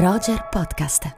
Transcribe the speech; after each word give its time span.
Roger 0.00 0.48
Podcast. 0.48 1.14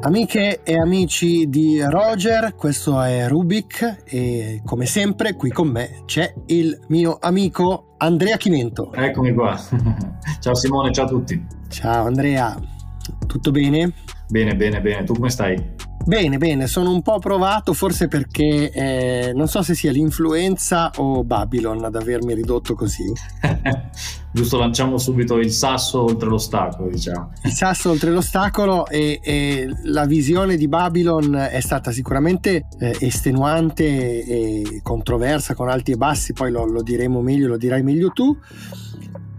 Amiche 0.00 0.62
e 0.62 0.78
amici 0.78 1.46
di 1.46 1.82
Roger, 1.82 2.54
questo 2.54 2.98
è 3.02 3.28
Rubik 3.28 4.04
e 4.06 4.62
come 4.64 4.86
sempre 4.86 5.34
qui 5.34 5.50
con 5.50 5.68
me 5.68 6.04
c'è 6.06 6.32
il 6.46 6.80
mio 6.88 7.18
amico 7.20 7.96
Andrea 7.98 8.38
Chimento. 8.38 8.90
Eccomi 8.94 9.34
qua. 9.34 9.54
ciao 10.40 10.54
Simone, 10.54 10.90
ciao 10.92 11.04
a 11.04 11.08
tutti. 11.08 11.46
Ciao 11.68 12.06
Andrea, 12.06 12.56
tutto 13.26 13.50
bene? 13.50 13.92
Bene, 14.28 14.56
bene, 14.56 14.80
bene. 14.80 15.04
Tu 15.04 15.12
come 15.12 15.28
stai? 15.28 15.74
Bene, 16.06 16.38
bene, 16.38 16.68
sono 16.68 16.92
un 16.92 17.02
po' 17.02 17.18
provato 17.18 17.72
forse 17.72 18.06
perché 18.06 18.70
eh, 18.70 19.32
non 19.34 19.48
so 19.48 19.62
se 19.62 19.74
sia 19.74 19.90
l'influenza 19.90 20.92
o 20.98 21.24
Babylon 21.24 21.82
ad 21.82 21.96
avermi 21.96 22.32
ridotto 22.32 22.76
così. 22.76 23.12
Giusto, 24.30 24.56
lanciamo 24.56 24.98
subito 24.98 25.36
il 25.38 25.50
sasso 25.50 26.04
oltre 26.04 26.28
l'ostacolo, 26.28 26.90
diciamo. 26.90 27.32
Il 27.42 27.50
sasso 27.50 27.90
oltre 27.90 28.12
l'ostacolo 28.12 28.86
e, 28.86 29.18
e 29.20 29.68
la 29.82 30.04
visione 30.04 30.56
di 30.56 30.68
Babylon 30.68 31.34
è 31.34 31.58
stata 31.58 31.90
sicuramente 31.90 32.68
eh, 32.78 32.96
estenuante 33.00 33.84
e 33.84 34.80
controversa 34.84 35.56
con 35.56 35.68
alti 35.68 35.90
e 35.90 35.96
bassi, 35.96 36.32
poi 36.32 36.52
lo, 36.52 36.66
lo 36.66 36.82
diremo 36.82 37.20
meglio, 37.20 37.48
lo 37.48 37.56
dirai 37.56 37.82
meglio 37.82 38.10
tu, 38.10 38.38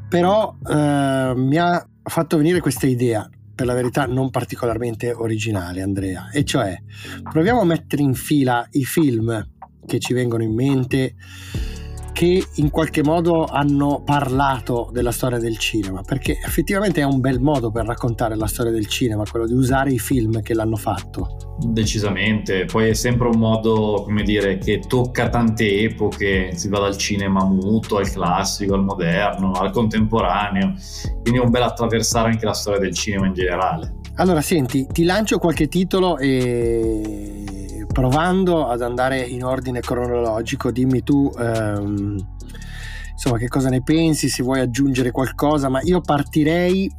però 0.10 0.54
eh, 0.70 1.34
mi 1.34 1.56
ha 1.56 1.88
fatto 2.04 2.36
venire 2.36 2.60
questa 2.60 2.88
idea 2.88 3.26
per 3.58 3.66
la 3.66 3.74
verità 3.74 4.06
non 4.06 4.30
particolarmente 4.30 5.12
originale, 5.12 5.82
Andrea, 5.82 6.30
e 6.30 6.46
cioè 6.46 6.80
proviamo 7.24 7.62
a 7.62 7.66
mettere 7.66 8.04
in 8.04 8.14
fila 8.14 8.68
i 8.74 8.86
film 8.86 9.50
che 9.84 9.98
ci 9.98 10.14
vengono 10.14 10.44
in 10.44 10.54
mente 10.54 11.16
che 12.18 12.44
in 12.56 12.72
qualche 12.72 13.04
modo 13.04 13.46
hanno 13.46 14.02
parlato 14.04 14.90
della 14.92 15.12
storia 15.12 15.38
del 15.38 15.60
cinema, 15.60 16.02
perché 16.02 16.40
effettivamente 16.44 17.02
è 17.02 17.04
un 17.04 17.20
bel 17.20 17.40
modo 17.40 17.70
per 17.70 17.86
raccontare 17.86 18.36
la 18.36 18.48
storia 18.48 18.72
del 18.72 18.88
cinema, 18.88 19.24
quello 19.30 19.46
di 19.46 19.54
usare 19.54 19.92
i 19.92 20.00
film 20.00 20.42
che 20.42 20.56
l'hanno 20.56 20.78
fatto. 20.78 21.58
Decisamente, 21.60 22.66
poi 22.66 22.90
è 22.90 22.94
sempre 22.96 23.28
un 23.28 23.38
modo, 23.38 24.02
come 24.04 24.24
dire, 24.24 24.58
che 24.58 24.80
tocca 24.80 25.30
tante 25.30 25.82
epoche, 25.82 26.56
si 26.56 26.70
va 26.70 26.80
dal 26.80 26.98
cinema 26.98 27.46
muto 27.46 27.98
al 27.98 28.10
classico, 28.10 28.74
al 28.74 28.84
moderno, 28.84 29.52
al 29.52 29.70
contemporaneo, 29.70 30.74
quindi 31.22 31.40
è 31.40 31.44
un 31.44 31.52
bel 31.52 31.62
attraversare 31.62 32.30
anche 32.30 32.46
la 32.46 32.54
storia 32.54 32.80
del 32.80 32.96
cinema 32.96 33.28
in 33.28 33.34
generale. 33.34 33.98
Allora, 34.16 34.42
senti, 34.42 34.88
ti 34.92 35.04
lancio 35.04 35.38
qualche 35.38 35.68
titolo 35.68 36.18
e 36.18 37.67
provando 37.88 38.68
ad 38.68 38.82
andare 38.82 39.20
in 39.22 39.44
ordine 39.44 39.80
cronologico, 39.80 40.72
dimmi 40.72 41.04
tu 41.04 41.32
ehm, 41.38 42.18
insomma 43.12 43.38
che 43.38 43.48
cosa 43.48 43.70
ne 43.70 43.82
pensi, 43.82 44.30
se 44.30 44.44
vuoi 44.44 44.60
aggiungere 44.60 45.12
qualcosa, 45.12 45.70
ma 45.70 45.80
io 45.82 46.02
partirei 46.02 46.92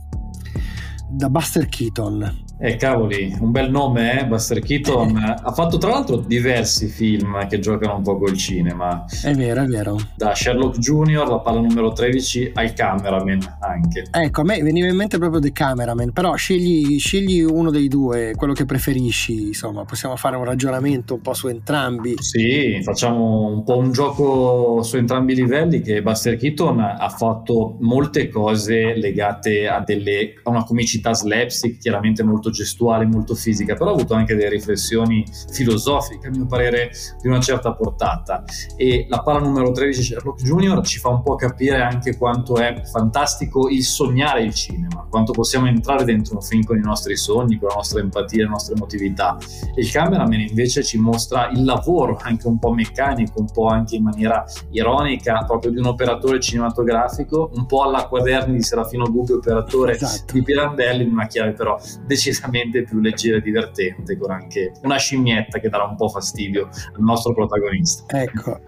da 1.08 1.30
Buster 1.30 1.66
Keaton. 1.66 2.46
Eh 2.60 2.74
cavoli, 2.74 3.36
un 3.38 3.52
bel 3.52 3.70
nome, 3.70 4.20
eh? 4.20 4.26
Buster 4.26 4.58
Keaton. 4.58 5.16
ha 5.16 5.52
fatto 5.52 5.78
tra 5.78 5.90
l'altro 5.90 6.16
diversi 6.16 6.88
film 6.88 7.46
che 7.46 7.60
giocano 7.60 7.94
un 7.94 8.02
po' 8.02 8.18
col 8.18 8.36
cinema. 8.36 9.04
È 9.22 9.32
vero, 9.32 9.62
è 9.62 9.66
vero. 9.66 9.96
Da 10.16 10.34
Sherlock 10.34 10.78
Jr., 10.78 11.28
la 11.28 11.38
palla 11.38 11.60
numero 11.60 11.92
13, 11.92 12.50
al 12.54 12.72
cameraman 12.72 13.58
anche. 13.60 14.06
Ecco, 14.10 14.40
a 14.40 14.44
me 14.44 14.60
veniva 14.60 14.88
in 14.88 14.96
mente 14.96 15.18
proprio 15.18 15.40
The 15.40 15.52
Cameraman, 15.52 16.10
però 16.10 16.34
scegli, 16.34 16.98
scegli 16.98 17.40
uno 17.42 17.70
dei 17.70 17.86
due, 17.86 18.32
quello 18.34 18.54
che 18.54 18.64
preferisci, 18.64 19.46
insomma, 19.46 19.84
possiamo 19.84 20.16
fare 20.16 20.34
un 20.34 20.44
ragionamento 20.44 21.14
un 21.14 21.20
po' 21.20 21.34
su 21.34 21.46
entrambi. 21.46 22.16
Sì, 22.18 22.80
facciamo 22.82 23.46
un 23.46 23.62
po' 23.62 23.76
un 23.76 23.92
gioco 23.92 24.82
su 24.82 24.96
entrambi 24.96 25.32
i 25.32 25.36
livelli 25.36 25.80
che 25.80 26.02
Buster 26.02 26.36
Keaton 26.36 26.80
ha 26.80 27.08
fatto 27.08 27.76
molte 27.80 28.28
cose 28.28 28.96
legate 28.96 29.68
a, 29.68 29.78
delle, 29.78 30.34
a 30.42 30.50
una 30.50 30.64
comicità 30.64 31.14
slapstick, 31.14 31.78
chiaramente 31.78 32.24
molto 32.24 32.47
molto 32.48 32.50
gestuale, 32.50 33.06
molto 33.06 33.34
fisica, 33.34 33.74
però 33.74 33.90
ha 33.90 33.94
avuto 33.94 34.14
anche 34.14 34.34
delle 34.34 34.48
riflessioni 34.48 35.24
filosofiche, 35.50 36.28
a 36.28 36.30
mio 36.30 36.46
parere, 36.46 36.90
di 37.20 37.28
una 37.28 37.40
certa 37.40 37.72
portata. 37.72 38.44
E 38.76 39.06
la 39.08 39.22
palla 39.22 39.40
numero 39.40 39.70
13 39.70 40.02
Sherlock 40.02 40.42
Junior 40.42 40.84
ci 40.86 40.98
fa 40.98 41.10
un 41.10 41.22
po' 41.22 41.34
capire 41.34 41.80
anche 41.80 42.16
quanto 42.16 42.56
è 42.56 42.82
fantastico 42.84 43.68
il 43.68 43.84
sognare 43.84 44.42
il 44.42 44.54
cinema, 44.54 45.06
quanto 45.08 45.32
possiamo 45.32 45.66
entrare 45.66 46.04
dentro 46.04 46.36
un 46.36 46.42
film 46.42 46.64
con 46.64 46.76
i 46.76 46.82
nostri 46.82 47.16
sogni, 47.16 47.58
con 47.58 47.68
la 47.68 47.74
nostra 47.76 48.00
empatia, 48.00 48.44
le 48.44 48.50
nostre 48.50 48.74
emotività. 48.74 49.36
E 49.74 49.80
il 49.80 49.90
cameraman 49.90 50.40
invece 50.40 50.82
ci 50.82 50.98
mostra 50.98 51.48
il 51.50 51.64
lavoro 51.64 52.18
anche 52.22 52.46
un 52.46 52.58
po' 52.58 52.72
meccanico, 52.72 53.40
un 53.40 53.50
po' 53.52 53.66
anche 53.66 53.96
in 53.96 54.04
maniera 54.04 54.44
ironica, 54.70 55.44
proprio 55.46 55.70
di 55.70 55.78
un 55.78 55.86
operatore 55.86 56.40
cinematografico, 56.40 57.50
un 57.54 57.66
po' 57.66 57.82
alla 57.82 58.06
quaderni 58.06 58.56
di 58.56 58.62
Serafino 58.62 59.10
Gubbio, 59.10 59.36
operatore 59.36 59.94
esatto. 59.94 60.32
di 60.32 60.42
Pirandelli, 60.42 61.04
in 61.04 61.12
una 61.12 61.26
chiave 61.26 61.52
però 61.52 61.78
decisamente 62.06 62.37
decisamente 62.38 62.84
più 62.84 63.00
leggera 63.00 63.38
e 63.38 63.40
divertente, 63.40 64.16
con 64.16 64.30
anche 64.30 64.72
una 64.82 64.96
scimmietta 64.96 65.58
che 65.58 65.68
darà 65.68 65.84
un 65.84 65.96
po' 65.96 66.08
fastidio 66.08 66.68
al 66.94 67.02
nostro 67.02 67.34
protagonista. 67.34 68.04
Ecco, 68.18 68.60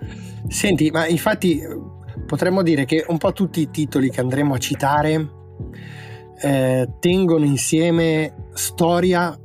senti, 0.49 0.91
ma 0.91 1.07
infatti 1.07 1.63
potremmo 2.27 2.63
dire 2.63 2.85
che 2.85 3.05
un 3.09 3.19
po' 3.19 3.33
tutti 3.33 3.61
i 3.61 3.71
titoli 3.71 4.11
che 4.11 4.21
andremo 4.21 4.55
a 4.55 4.59
citare 4.59 5.29
eh, 6.43 6.89
tengono 6.99 7.45
insieme 7.45 8.49
storia 8.55 9.39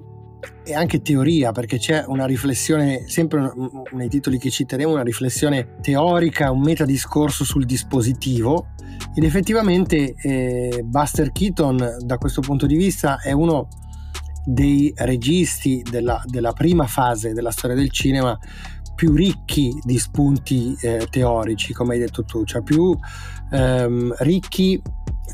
e 0.68 0.74
anche 0.74 1.02
teoria, 1.02 1.52
perché 1.52 1.78
c'è 1.78 2.04
una 2.08 2.26
riflessione, 2.26 3.08
sempre 3.08 3.52
nei 3.92 4.10
titoli 4.10 4.40
che 4.40 4.50
citeremo, 4.50 4.92
una 4.92 5.04
riflessione 5.04 5.76
teorica, 5.82 6.52
un 6.52 6.62
metadiscorso 6.62 7.44
sul 7.44 7.66
dispositivo. 7.66 8.70
Ed 9.14 9.24
effettivamente 9.24 10.16
eh, 10.22 10.82
Buster 10.84 11.32
Keaton, 11.32 11.98
da 12.00 12.18
questo 12.18 12.42
punto 12.42 12.66
di 12.66 12.76
vista, 12.76 13.20
è 13.22 13.32
uno 13.32 13.68
dei 14.46 14.94
registi 14.96 15.84
della, 15.90 16.22
della 16.26 16.54
prima 16.54 16.86
fase 16.86 17.34
della 17.34 17.52
storia 17.52 17.76
del 17.76 17.92
cinema 17.92 18.38
più 18.96 19.14
ricchi 19.14 19.78
di 19.84 20.00
spunti 20.00 20.76
eh, 20.80 21.08
teorici, 21.10 21.74
come 21.74 21.96
hai 21.96 22.00
detto 22.00 22.24
tu, 22.24 22.46
cioè 22.46 22.62
più 22.62 22.98
ehm, 23.52 24.16
ricchi 24.20 24.82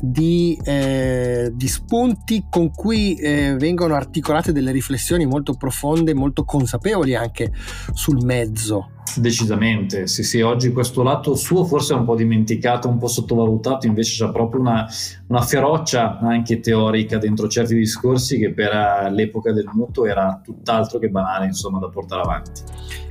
di, 0.00 0.58
eh, 0.64 1.52
di, 1.54 1.68
spunti 1.68 2.46
con 2.50 2.72
cui 2.72 3.14
eh, 3.14 3.54
vengono 3.56 3.94
articolate 3.94 4.52
delle 4.52 4.72
riflessioni 4.72 5.26
molto 5.26 5.54
profonde, 5.54 6.12
molto 6.12 6.44
consapevoli 6.44 7.14
anche 7.14 7.52
sul 7.92 8.24
mezzo. 8.24 8.90
Decisamente, 9.16 10.06
sì, 10.06 10.22
sì, 10.22 10.40
oggi 10.40 10.72
questo 10.72 11.02
lato 11.02 11.34
suo 11.34 11.64
forse 11.64 11.92
è 11.92 11.96
un 11.96 12.04
po' 12.04 12.14
dimenticato, 12.14 12.88
un 12.88 12.98
po' 12.98 13.08
sottovalutato, 13.08 13.86
invece 13.86 14.24
c'è 14.24 14.32
proprio 14.32 14.60
una, 14.60 14.86
una 15.26 15.42
ferocia 15.42 16.18
anche 16.18 16.60
teorica 16.60 17.18
dentro 17.18 17.46
certi 17.46 17.74
discorsi 17.74 18.38
che 18.38 18.52
per 18.52 18.70
eh, 18.72 19.10
l'epoca 19.10 19.52
del 19.52 19.68
muto 19.72 20.06
era 20.06 20.40
tutt'altro 20.42 20.98
che 20.98 21.08
banale, 21.08 21.46
insomma, 21.46 21.78
da 21.78 21.88
portare 21.88 22.22
avanti. 22.22 22.62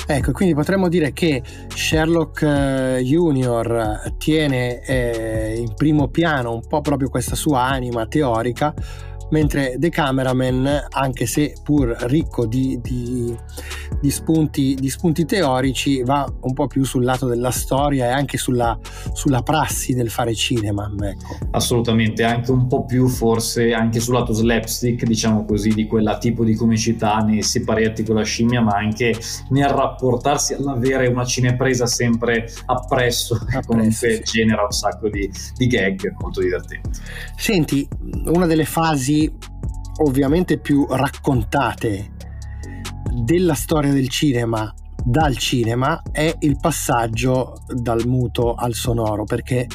Ecco, 0.08 0.32
quindi 0.32 0.56
potremmo 0.56 0.90
dire 0.90 1.14
che 1.14 1.44
Sherlock 1.68 2.42
eh, 2.42 3.02
Junior 3.04 4.14
tiene 4.18 4.84
eh, 4.84 5.56
in 5.58 5.74
primo 5.76 6.08
piano 6.08 6.54
un 6.54 6.66
po' 6.68 6.82
proprio 6.82 7.10
questa 7.10 7.36
sua 7.36 7.62
anima 7.62 8.08
teorica, 8.08 8.74
mentre 9.32 9.76
The 9.78 9.90
Cameraman, 9.90 10.88
anche 10.90 11.26
se 11.26 11.56
pur 11.64 11.96
ricco 12.02 12.46
di, 12.46 12.80
di, 12.82 13.36
di, 14.00 14.12
spunti, 14.12 14.76
di, 14.76 14.90
spunti, 14.90 15.26
teorici, 15.26 16.04
va 16.04 16.32
un 16.42 16.54
po' 16.54 16.68
più 16.68 16.84
sul 16.84 17.04
lato 17.04 17.28
della 17.28 17.52
storia 17.52 18.08
e 18.08 18.12
anche 18.12 18.38
sulla, 18.38 18.78
sulla 19.14 19.42
prassi 19.42 19.94
del 19.94 20.10
fare 20.10 20.34
cinema. 20.34 20.92
Ecco. 21.02 21.38
Assolutamente, 21.52 22.24
anche 22.24 22.52
un 22.52 22.68
po' 22.68 22.86
più 22.86 23.08
forse 23.08 23.74
anche 23.74 24.00
sul 24.00 24.14
lato 24.14 24.34
slapstick, 24.34 25.06
diciamo 25.06 25.46
così, 25.46 25.70
di 25.70 25.88
quella 25.88 26.18
tipo 26.18 26.44
di 26.44 26.56
comicità 26.56 27.18
nei 27.18 27.42
separetti 27.42 28.04
con 28.04 28.16
la 28.16 28.24
scimmia, 28.24 28.62
ma 28.62 28.74
anche 28.74 29.16
nel 29.50 29.70
rapportarsi 29.70 30.54
all'avere 30.54 31.08
una 31.08 31.26
cinepresa 31.26 31.86
sempre 31.86 32.48
appresso, 32.66 33.40
che 33.46 33.62
comunque 33.66 34.22
sì. 34.24 34.40
genera 34.40 34.64
un 34.64 34.72
sacco 34.72 35.10
di, 35.10 35.30
di 35.56 35.68
gag 35.68 36.16
molto 36.20 36.42
divertenti. 36.42 37.00
Senti, 37.36 37.88
una 38.26 38.46
delle 38.46 38.66
fasi 38.66 39.21
ovviamente 40.04 40.60
più 40.60 40.86
raccontate 40.90 42.12
della 43.24 43.56
storia 43.56 43.92
del 43.92 44.08
cinema 44.08 44.74
dal 45.04 45.36
cinema 45.36 46.02
è 46.12 46.36
il 46.40 46.58
passaggio 46.60 47.64
dal 47.68 48.06
muto 48.06 48.54
al 48.54 48.74
sonoro 48.74 49.24
perché 49.24 49.68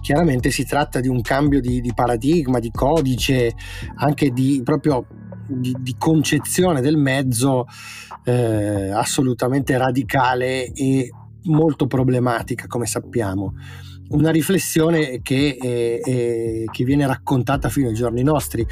chiaramente 0.00 0.50
si 0.50 0.64
tratta 0.64 1.00
di 1.00 1.08
un 1.08 1.22
cambio 1.22 1.60
di, 1.60 1.80
di 1.80 1.92
paradigma, 1.94 2.58
di 2.58 2.70
codice, 2.70 3.54
anche 3.96 4.30
di 4.30 4.60
proprio 4.62 5.06
di, 5.46 5.74
di 5.80 5.94
concezione 5.98 6.80
del 6.80 6.96
mezzo 6.96 7.66
eh, 8.24 8.90
assolutamente 8.90 9.76
radicale 9.76 10.70
e 10.72 11.10
molto 11.44 11.86
problematica 11.86 12.66
come 12.66 12.86
sappiamo 12.86 13.54
una 14.08 14.30
riflessione 14.30 15.20
che, 15.22 15.56
è, 15.60 16.00
è, 16.00 16.64
che, 16.70 16.84
viene 16.84 17.06
raccontata 17.06 17.68
fino 17.68 17.88
ai 17.88 17.94
giorni 17.94 18.22
nostri. 18.22 18.66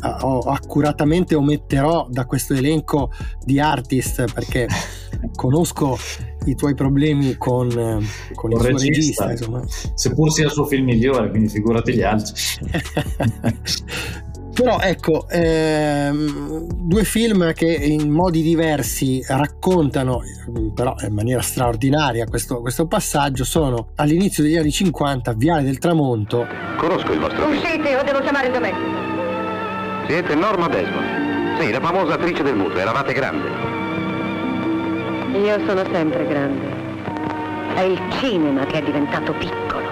accuratamente 0.00 1.34
ometterò 1.34 2.06
da 2.10 2.24
questo 2.24 2.54
elenco 2.54 3.10
di 3.44 3.58
artist 3.58 4.32
perché 4.32 4.66
conosco 5.34 5.98
i 6.44 6.54
tuoi 6.54 6.74
problemi 6.74 7.36
con, 7.36 7.68
con 8.34 8.52
il 8.52 8.58
regista, 8.58 9.36
suo 9.36 9.56
regista. 9.56 9.92
Seppur 9.94 10.32
sia 10.32 10.46
il 10.46 10.52
suo 10.52 10.64
film 10.64 10.84
migliore, 10.84 11.30
quindi 11.30 11.48
figurati 11.48 11.94
gli 11.94 12.02
altri. 12.02 12.32
Però 14.58 14.80
ecco, 14.80 15.28
ehm, 15.28 16.66
due 16.72 17.04
film 17.04 17.52
che 17.52 17.72
in 17.72 18.10
modi 18.10 18.42
diversi 18.42 19.24
raccontano, 19.28 20.22
però 20.74 20.96
in 21.06 21.14
maniera 21.14 21.40
straordinaria, 21.42 22.26
questo, 22.26 22.60
questo 22.60 22.88
passaggio 22.88 23.44
sono 23.44 23.90
all'inizio 23.94 24.42
degli 24.42 24.56
anni 24.56 24.72
50, 24.72 25.32
Viale 25.34 25.62
del 25.62 25.78
Tramonto. 25.78 26.44
Conosco 26.76 27.12
il 27.12 27.20
vostro 27.20 27.46
Uscite 27.46 27.94
o 27.94 28.02
devo 28.02 28.18
chiamare 28.18 28.48
il 28.48 28.52
domestico? 28.52 30.06
Siete 30.08 30.34
Norma 30.34 30.66
Desmond. 30.66 31.60
Sì, 31.60 31.70
la 31.70 31.80
famosa 31.80 32.14
attrice 32.14 32.42
del 32.42 32.56
muto, 32.56 32.78
eravate 32.78 33.12
grande. 33.12 33.48
Io 35.38 35.64
sono 35.66 35.84
sempre 35.92 36.26
grande. 36.26 37.76
È 37.76 37.82
il 37.82 38.00
cinema 38.18 38.66
che 38.66 38.78
è 38.78 38.82
diventato 38.82 39.32
piccolo. 39.34 39.86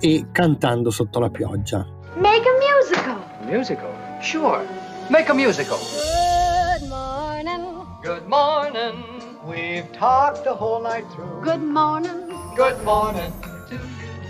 E 0.00 0.28
cantando 0.32 0.90
sotto 0.90 1.20
la 1.20 1.28
pioggia. 1.28 1.86
Make 2.14 2.48
a 2.48 2.52
musical! 2.56 3.29
Musical? 3.50 3.92
Sure. 4.22 4.64
Make 5.10 5.28
a 5.28 5.34
musical. 5.34 5.78
Good 5.78 6.88
morning. 6.88 7.86
Good 8.00 8.28
morning. 8.28 9.02
We've 9.44 9.90
talked 9.92 10.44
the 10.44 10.54
whole 10.54 10.80
night 10.80 11.04
through. 11.12 11.42
Good 11.42 11.62
morning. 11.62 12.32
Good 12.56 12.82
morning. 12.84 13.32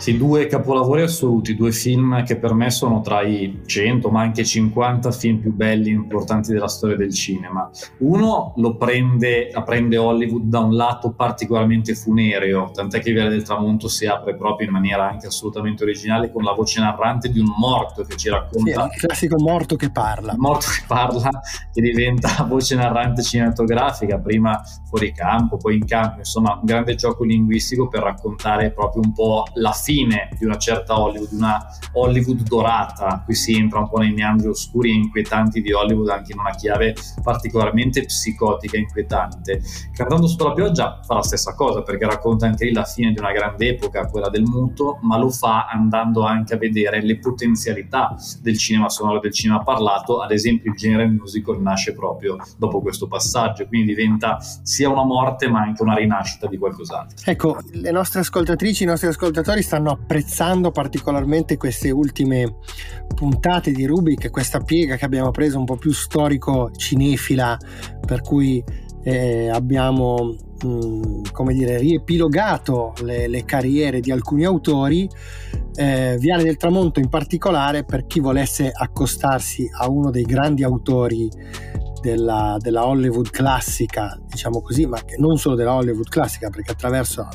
Sì, 0.01 0.17
due 0.17 0.47
capolavori 0.47 1.03
assoluti, 1.03 1.55
due 1.55 1.73
film 1.73 2.25
che 2.25 2.37
per 2.37 2.55
me 2.55 2.71
sono 2.71 3.03
tra 3.03 3.21
i 3.21 3.61
100 3.67 4.09
ma 4.09 4.23
anche 4.23 4.47
50 4.47 5.11
film 5.11 5.41
più 5.41 5.53
belli 5.53 5.91
e 5.91 5.93
importanti 5.93 6.55
della 6.55 6.69
storia 6.69 6.97
del 6.97 7.13
cinema. 7.13 7.69
Uno 7.99 8.55
lo 8.57 8.77
prende, 8.77 9.51
prende 9.63 9.99
Hollywood 9.99 10.45
da 10.45 10.61
un 10.61 10.75
lato 10.75 11.13
particolarmente 11.13 11.95
funereo, 11.95 12.71
tant'è 12.73 12.99
che 13.01 13.13
Viale 13.13 13.29
del 13.29 13.43
Tramonto 13.43 13.89
si 13.89 14.07
apre 14.07 14.37
proprio 14.37 14.69
in 14.69 14.73
maniera 14.73 15.07
anche 15.07 15.27
assolutamente 15.27 15.83
originale 15.83 16.33
con 16.33 16.45
la 16.45 16.55
voce 16.55 16.81
narrante 16.81 17.29
di 17.29 17.39
un 17.39 17.53
morto 17.59 18.03
che 18.05 18.17
ci 18.17 18.31
racconta. 18.31 18.89
Sì, 18.89 18.95
il 18.95 19.01
classico 19.07 19.37
morto 19.39 19.77
che 19.77 19.91
parla. 19.91 20.33
Morto 20.35 20.65
che 20.79 20.85
parla, 20.87 21.29
che 21.71 21.81
diventa 21.83 22.43
voce 22.49 22.75
narrante 22.75 23.21
cinematografica, 23.21 24.19
prima 24.19 24.63
fuori 24.89 25.13
campo, 25.13 25.59
poi 25.59 25.75
in 25.75 25.85
campo, 25.85 26.21
insomma 26.21 26.55
un 26.55 26.65
grande 26.65 26.95
gioco 26.95 27.23
linguistico 27.23 27.87
per 27.87 28.03
raccontare 28.03 28.71
proprio 28.71 29.03
un 29.05 29.13
po' 29.13 29.45
la 29.57 29.73
fine 29.73 29.89
fine 29.91 30.29
di 30.39 30.45
una 30.45 30.57
certa 30.57 31.01
Hollywood, 31.01 31.33
una 31.33 31.67
Hollywood 31.95 32.43
dorata, 32.43 33.23
qui 33.25 33.35
si 33.35 33.57
entra 33.57 33.81
un 33.81 33.89
po' 33.89 33.99
nei 33.99 34.13
meandri 34.13 34.47
oscuri 34.47 34.91
e 34.91 34.95
inquietanti 34.95 35.61
di 35.61 35.73
Hollywood 35.73 36.09
anche 36.11 36.31
in 36.31 36.39
una 36.39 36.53
chiave 36.53 36.95
particolarmente 37.25 38.05
psicotica 38.05 38.77
e 38.77 38.81
inquietante. 38.81 39.61
Cantando 39.93 40.29
sotto 40.29 40.47
la 40.47 40.53
pioggia 40.53 41.01
fa 41.05 41.15
la 41.15 41.23
stessa 41.23 41.55
cosa 41.57 41.83
perché 41.83 42.07
racconta 42.07 42.47
anche 42.47 42.67
lì 42.67 42.73
la 42.73 42.85
fine 42.85 43.13
di 43.13 43.19
una 43.19 43.33
grande 43.33 43.71
epoca, 43.71 44.07
quella 44.07 44.29
del 44.29 44.45
muto, 44.45 45.01
ma 45.03 45.19
lo 45.19 45.29
fa 45.29 45.67
andando 45.67 46.23
anche 46.25 46.55
a 46.55 46.57
vedere 46.57 47.03
le 47.03 47.19
potenzialità 47.19 48.15
del 48.41 48.57
cinema 48.57 48.89
sonoro 48.89 49.19
del 49.19 49.33
cinema 49.33 49.65
parlato, 49.65 50.21
ad 50.21 50.31
esempio 50.31 50.71
il 50.71 50.77
genere 50.77 51.07
musical 51.07 51.61
nasce 51.61 51.95
proprio 51.95 52.37
dopo 52.57 52.81
questo 52.81 53.09
passaggio, 53.09 53.67
quindi 53.67 53.95
diventa 53.95 54.39
sia 54.63 54.89
una 54.89 55.05
morte 55.05 55.49
ma 55.49 55.63
anche 55.63 55.83
una 55.83 55.95
rinascita 55.95 56.47
di 56.47 56.57
qualcos'altro. 56.59 57.17
Ecco, 57.25 57.59
le 57.73 57.91
nostre 57.91 58.21
ascoltatrici, 58.21 58.85
i 58.85 58.87
nostri 58.87 59.09
ascoltatori 59.09 59.63
stanno 59.63 59.80
stanno 59.81 59.91
apprezzando 59.93 60.71
particolarmente 60.71 61.57
queste 61.57 61.91
ultime 61.91 62.57
puntate 63.15 63.73
di 63.73 63.87
Rubik, 63.87 64.31
questa 64.31 64.61
piega 64.61 64.97
che 64.97 65.07
abbiamo 65.07 65.31
preso 65.31 65.59
un 65.59 65.65
po' 65.65 65.77
più 65.77 65.93
storico 65.93 66.71
cinefila, 66.77 67.57
per 68.07 68.21
cui 68.21 68.63
eh, 69.03 69.49
abbiamo 69.49 70.37
mh, 70.63 70.69
mm, 70.69 71.23
come 71.33 71.55
dire, 71.55 71.79
riepilogato 71.79 72.93
le, 73.03 73.27
le, 73.27 73.45
carriere 73.47 74.01
di 74.01 74.11
alcuni 74.11 74.45
autori. 74.45 75.09
Eh, 75.75 76.17
Viale 76.19 76.43
del 76.43 76.59
Tramonto 76.59 77.01
in 77.01 77.09
particolare 77.09 77.85
per 77.85 78.07
chi 78.07 78.21
volesse 78.21 78.71
accostarsi 78.71 79.67
a 79.79 79.89
uno 79.89 80.11
dei 80.11 80.25
grandi 80.25 80.63
autori 80.63 81.31
della, 82.01 82.57
della, 82.59 82.87
Hollywood 82.87 83.31
classica, 83.31 84.19
diciamo 84.27 84.61
così, 84.61 84.87
ma 84.87 84.99
non 85.19 85.37
solo 85.37 85.55
della 85.55 85.75
Hollywood 85.75 86.09
classica, 86.09 86.51
perché 86.51 86.73
attraversa, 86.73 87.29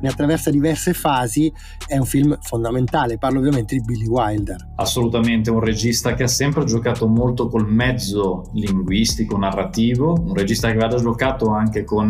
ne 0.00 0.08
attraversa 0.08 0.50
diverse 0.50 0.92
fasi, 0.92 1.52
è 1.86 1.96
un 1.96 2.04
film 2.04 2.36
fondamentale. 2.40 3.18
Parlo 3.18 3.38
ovviamente 3.38 3.76
di 3.76 3.82
Billy 3.82 4.06
Wilder. 4.06 4.72
Assolutamente, 4.76 5.50
un 5.50 5.60
regista 5.60 6.14
che 6.14 6.24
ha 6.24 6.28
sempre 6.28 6.64
giocato 6.64 7.06
molto 7.06 7.48
col 7.48 7.70
mezzo 7.70 8.50
linguistico, 8.52 9.36
narrativo, 9.38 10.12
un 10.12 10.34
regista 10.34 10.68
che 10.68 10.74
aveva 10.74 11.00
giocato 11.00 11.50
anche 11.50 11.84
con 11.84 12.08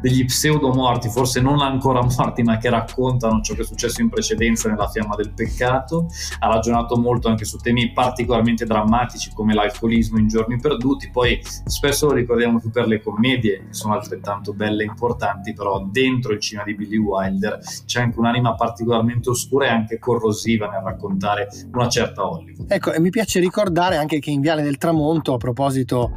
degli 0.00 0.24
pseudomorti, 0.24 1.08
forse 1.08 1.40
non 1.40 1.60
ancora 1.60 2.02
morti, 2.16 2.42
ma 2.42 2.56
che 2.58 2.70
raccontano 2.70 3.40
ciò 3.40 3.54
che 3.54 3.62
è 3.62 3.64
successo 3.64 4.00
in 4.00 4.08
precedenza 4.08 4.68
nella 4.68 4.88
fiamma 4.88 5.14
del 5.14 5.32
peccato. 5.32 6.08
Ha 6.40 6.48
ragionato 6.48 6.96
molto 6.96 7.28
anche 7.28 7.44
su 7.44 7.58
temi 7.58 7.92
particolarmente 7.92 8.64
drammatici 8.64 9.30
come 9.32 9.54
l'alcolismo 9.54 10.18
in 10.18 10.28
giorni 10.28 10.58
perduti 10.58 10.95
tutti, 10.96 11.10
poi 11.10 11.40
spesso 11.66 12.06
lo 12.06 12.14
ricordiamo 12.14 12.58
più 12.58 12.70
per 12.70 12.86
le 12.86 13.02
commedie, 13.02 13.66
che 13.66 13.74
sono 13.74 13.94
altrettanto 13.94 14.54
belle 14.54 14.82
e 14.82 14.86
importanti, 14.86 15.52
però 15.52 15.84
dentro 15.84 16.32
il 16.32 16.40
cinema 16.40 16.64
di 16.64 16.74
Billy 16.74 16.96
Wilder 16.96 17.60
c'è 17.84 18.00
anche 18.00 18.18
un'anima 18.18 18.54
particolarmente 18.54 19.28
oscura 19.30 19.66
e 19.66 19.68
anche 19.68 19.98
corrosiva 19.98 20.68
nel 20.68 20.80
raccontare 20.82 21.48
una 21.72 21.88
certa 21.88 22.28
Hollywood. 22.28 22.70
Ecco, 22.70 22.92
e 22.92 23.00
mi 23.00 23.10
piace 23.10 23.38
ricordare 23.38 23.96
anche 23.96 24.18
che 24.18 24.30
in 24.30 24.40
Viale 24.40 24.62
del 24.62 24.78
Tramonto, 24.78 25.34
a 25.34 25.36
proposito 25.36 26.12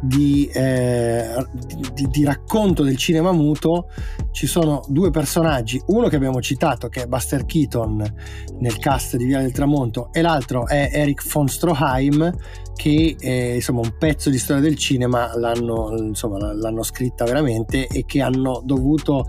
di, 0.00 0.46
eh, 0.52 1.34
di, 1.94 2.08
di, 2.08 2.24
racconto 2.24 2.82
del 2.82 2.96
cinema 2.96 3.32
muto 3.32 3.88
ci 4.30 4.46
sono 4.46 4.82
due 4.88 5.10
personaggi, 5.10 5.80
uno 5.88 6.08
che 6.08 6.16
abbiamo 6.16 6.40
citato 6.40 6.88
che 6.88 7.02
è 7.02 7.06
Buster 7.06 7.44
Keaton 7.44 8.14
nel 8.58 8.78
cast 8.78 9.16
di 9.16 9.24
Via 9.26 9.40
del 9.40 9.52
Tramonto 9.52 10.10
e 10.12 10.22
l'altro 10.22 10.66
è 10.66 10.90
Eric 10.92 11.26
von 11.30 11.48
Stroheim 11.48 12.32
che 12.74 13.14
è 13.18 13.52
insomma 13.54 13.80
un 13.80 13.94
pezzo 13.98 14.30
di 14.30 14.38
storia 14.38 14.62
del 14.62 14.76
cinema 14.76 15.36
l'hanno, 15.36 15.94
insomma, 15.98 16.54
l'hanno 16.54 16.82
scritta 16.82 17.24
veramente 17.24 17.86
e 17.86 18.04
che 18.06 18.22
hanno 18.22 18.62
dovuto 18.64 19.26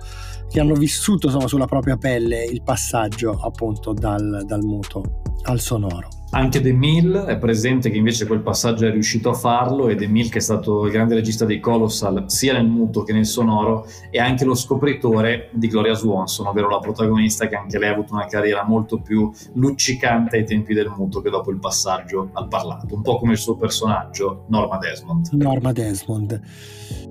che 0.50 0.60
hanno 0.60 0.74
vissuto 0.74 1.28
insomma, 1.28 1.48
sulla 1.48 1.66
propria 1.66 1.98
pelle 1.98 2.44
il 2.44 2.62
passaggio 2.62 3.40
appunto 3.42 3.94
dal, 3.94 4.44
dal 4.46 4.62
muto 4.62 5.22
al 5.44 5.60
sonoro. 5.60 6.21
Anche 6.34 6.62
De 6.62 6.72
Mille 6.72 7.26
è 7.26 7.38
presente 7.38 7.90
che 7.90 7.98
invece 7.98 8.26
quel 8.26 8.40
passaggio 8.40 8.86
è 8.86 8.92
riuscito 8.92 9.30
a 9.30 9.34
farlo 9.34 9.90
e 9.90 9.96
De 9.96 10.08
Mille 10.08 10.30
che 10.30 10.38
è 10.38 10.42
stato 10.42 10.86
il 10.86 10.92
grande 10.92 11.16
regista 11.16 11.44
dei 11.44 11.60
Colossal 11.60 12.24
sia 12.28 12.54
nel 12.54 12.68
muto 12.68 13.04
che 13.04 13.12
nel 13.12 13.26
sonoro 13.26 13.86
e 14.10 14.18
anche 14.18 14.46
lo 14.46 14.56
scopritore 14.56 15.50
di 15.52 15.68
Gloria 15.68 15.94
Swanson, 15.94 16.48
ovvero 16.48 16.70
la 16.70 16.80
protagonista 16.80 17.48
che 17.48 17.56
anche 17.56 17.78
lei 17.78 17.90
ha 17.90 17.92
avuto 17.92 18.14
una 18.14 18.28
carriera 18.28 18.64
molto 18.64 19.02
più 19.02 19.30
luccicante 19.56 20.38
ai 20.38 20.46
tempi 20.46 20.74
del 20.74 20.88
muto 20.96 21.22
che 21.22 21.30
dopo 21.30 21.52
il 21.52 21.60
passaggio 21.60 22.30
al 22.32 22.48
parlato, 22.48 22.96
un 22.96 23.02
po' 23.02 23.18
come 23.18 23.34
il 23.34 23.38
suo 23.38 23.58
personaggio 23.58 24.46
Norma 24.48 24.78
Desmond. 24.78 25.28
Norma 25.34 25.74
Desmond. 25.74 26.40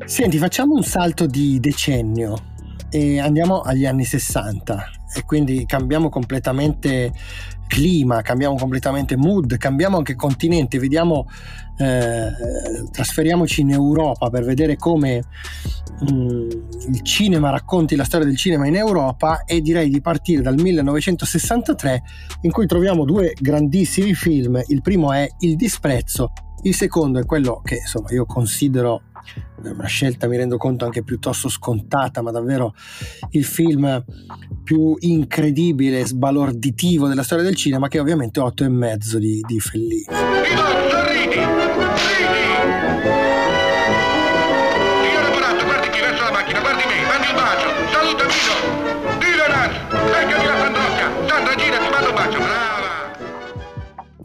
Senti, 0.06 0.38
facciamo 0.38 0.74
un 0.74 0.82
salto 0.82 1.26
di 1.26 1.60
decennio 1.60 2.38
e 2.88 3.20
andiamo 3.20 3.60
agli 3.60 3.84
anni 3.84 4.04
60 4.04 4.90
e 5.14 5.24
quindi 5.26 5.66
cambiamo 5.66 6.08
completamente 6.08 7.12
clima, 7.70 8.20
cambiamo 8.20 8.56
completamente 8.56 9.16
mood, 9.16 9.56
cambiamo 9.56 9.96
anche 9.96 10.16
continente, 10.16 10.80
vediamo, 10.80 11.28
eh, 11.78 12.28
trasferiamoci 12.90 13.60
in 13.60 13.70
Europa 13.70 14.28
per 14.28 14.44
vedere 14.44 14.76
come 14.76 15.22
mh, 16.00 16.12
mm, 16.12 16.50
il 16.88 17.02
cinema 17.02 17.50
racconti 17.50 17.94
la 17.94 18.02
storia 18.02 18.26
del 18.26 18.36
cinema 18.36 18.66
in 18.66 18.74
Europa 18.74 19.44
e 19.44 19.60
direi 19.60 19.88
di 19.88 20.00
partire 20.00 20.42
dal 20.42 20.56
1963 20.56 22.02
in 22.42 22.50
cui 22.50 22.66
troviamo 22.66 23.04
due 23.04 23.34
grandissimi 23.38 24.14
film, 24.14 24.60
il 24.66 24.82
primo 24.82 25.12
è 25.12 25.28
Il 25.38 25.54
disprezzo, 25.54 26.32
il 26.62 26.74
secondo 26.74 27.20
è 27.20 27.24
quello 27.24 27.60
che 27.64 27.76
insomma 27.76 28.10
io 28.10 28.26
considero 28.26 29.02
una 29.62 29.86
scelta 29.86 30.26
mi 30.26 30.36
rendo 30.36 30.56
conto 30.56 30.84
anche 30.84 31.02
piuttosto 31.02 31.48
scontata, 31.48 32.22
ma 32.22 32.30
davvero 32.30 32.74
il 33.30 33.44
film 33.44 34.04
più 34.62 34.96
incredibile 35.00 36.06
sbalorditivo 36.06 37.08
della 37.08 37.22
storia 37.22 37.44
del 37.44 37.56
cinema, 37.56 37.88
che 37.88 37.98
è 37.98 38.00
ovviamente 38.00 38.40
8 38.40 38.64
e 38.64 38.68
mezzo 38.68 39.18
di, 39.18 39.40
di 39.46 39.60
Fellini. 39.60 40.04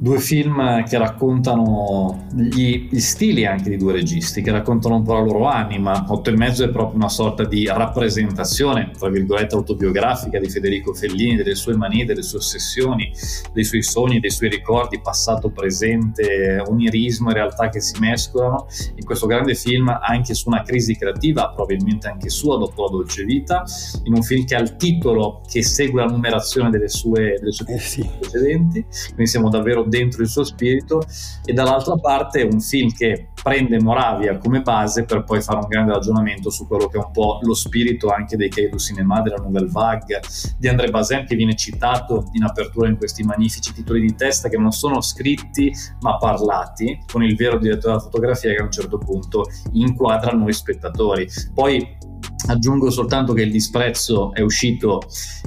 Due 0.05 0.19
film 0.19 0.83
che 0.83 0.99
raccontano 0.99 2.27
gli, 2.31 2.89
gli, 2.91 2.99
stili 2.99 3.43
anche 3.43 3.71
di 3.71 3.77
due 3.77 3.91
registi, 3.91 4.43
che 4.43 4.51
raccontano 4.51 4.97
un 4.97 5.03
po' 5.03 5.13
la 5.13 5.21
loro 5.21 5.47
anima. 5.47 6.05
Otto 6.09 6.29
e 6.29 6.37
mezzo 6.37 6.63
è 6.63 6.69
proprio 6.69 6.97
una 6.97 7.09
sorta 7.09 7.43
di 7.43 7.65
rappresentazione, 7.65 8.91
tra 8.95 9.09
virgolette, 9.09 9.55
autobiografica 9.55 10.37
di 10.37 10.47
Federico 10.47 10.93
Fellini, 10.93 11.35
delle 11.37 11.55
sue 11.55 11.75
manie, 11.75 12.05
delle 12.05 12.21
sue 12.21 12.37
ossessioni, 12.37 13.11
dei 13.51 13.63
suoi 13.63 13.81
sogni, 13.81 14.19
dei 14.19 14.29
suoi 14.29 14.49
ricordi, 14.49 15.01
passato, 15.01 15.49
presente, 15.49 16.63
onirismo 16.63 17.31
e 17.31 17.33
realtà 17.33 17.69
che 17.69 17.81
si 17.81 17.99
mescolano. 17.99 18.67
In 18.97 19.05
questo 19.05 19.25
grande 19.25 19.55
film 19.55 19.89
anche 19.89 20.35
su 20.35 20.49
una 20.49 20.61
crisi 20.61 20.95
creativa, 20.95 21.49
probabilmente 21.49 22.07
anche 22.07 22.29
sua 22.29 22.59
dopo 22.59 22.83
la 22.83 22.89
dolce 22.89 23.23
vita, 23.23 23.63
in 24.03 24.13
un 24.13 24.21
film 24.21 24.45
che 24.45 24.53
ha 24.53 24.59
il 24.59 24.75
titolo 24.75 25.41
che 25.49 25.63
segue 25.63 26.03
la 26.05 26.11
numerazione 26.11 26.69
delle 26.69 26.89
sue, 26.89 27.37
delle 27.39 27.51
sue 27.51 27.73
eh 27.73 27.79
sì. 27.79 28.07
precedenti, 28.19 28.85
quindi 29.15 29.25
siamo 29.25 29.49
davvero 29.49 29.83
dentro 29.97 30.21
il 30.21 30.27
suo 30.27 30.43
spirito 30.43 31.01
e 31.45 31.53
dall'altra 31.53 31.95
parte 31.95 32.41
un 32.41 32.59
film 32.59 32.91
che 32.91 33.29
prende 33.45 33.79
Moravia 33.79 34.39
come 34.39 34.61
base 34.61 35.05
per 35.05 35.23
poi 35.23 35.39
fare 35.39 35.59
un 35.59 35.67
grande 35.67 35.93
ragionamento 35.93 36.49
su 36.49 36.65
quello 36.65 36.87
che 36.87 36.97
è 36.97 37.03
un 37.03 37.11
po' 37.11 37.37
lo 37.43 37.53
spirito 37.53 38.09
anche 38.09 38.37
dei 38.37 38.49
Cahiers 38.49 38.71
du 38.71 38.79
Cinema, 38.79 39.21
della 39.21 39.35
Nouvelle 39.35 39.69
Vague, 39.69 40.19
di 40.57 40.67
André 40.67 40.89
Bazin 40.89 41.25
che 41.27 41.35
viene 41.35 41.53
citato 41.53 42.23
in 42.31 42.41
apertura 42.41 42.87
in 42.87 42.97
questi 42.97 43.21
magnifici 43.21 43.71
titoli 43.71 44.01
di 44.01 44.15
testa 44.15 44.49
che 44.49 44.57
non 44.57 44.71
sono 44.71 44.99
scritti 44.99 45.71
ma 45.99 46.17
parlati, 46.17 47.03
con 47.05 47.23
il 47.23 47.35
vero 47.35 47.59
direttore 47.59 47.93
della 47.93 47.99
fotografia 47.99 48.51
che 48.51 48.61
a 48.61 48.63
un 48.63 48.71
certo 48.71 48.97
punto 48.97 49.45
inquadra 49.73 50.31
noi 50.31 50.51
spettatori. 50.51 51.27
Poi 51.53 52.13
Aggiungo 52.47 52.91
soltanto 52.91 53.33
che 53.33 53.41
il 53.41 53.51
disprezzo 53.51 54.31
è 54.33 54.41
uscito 54.41 55.01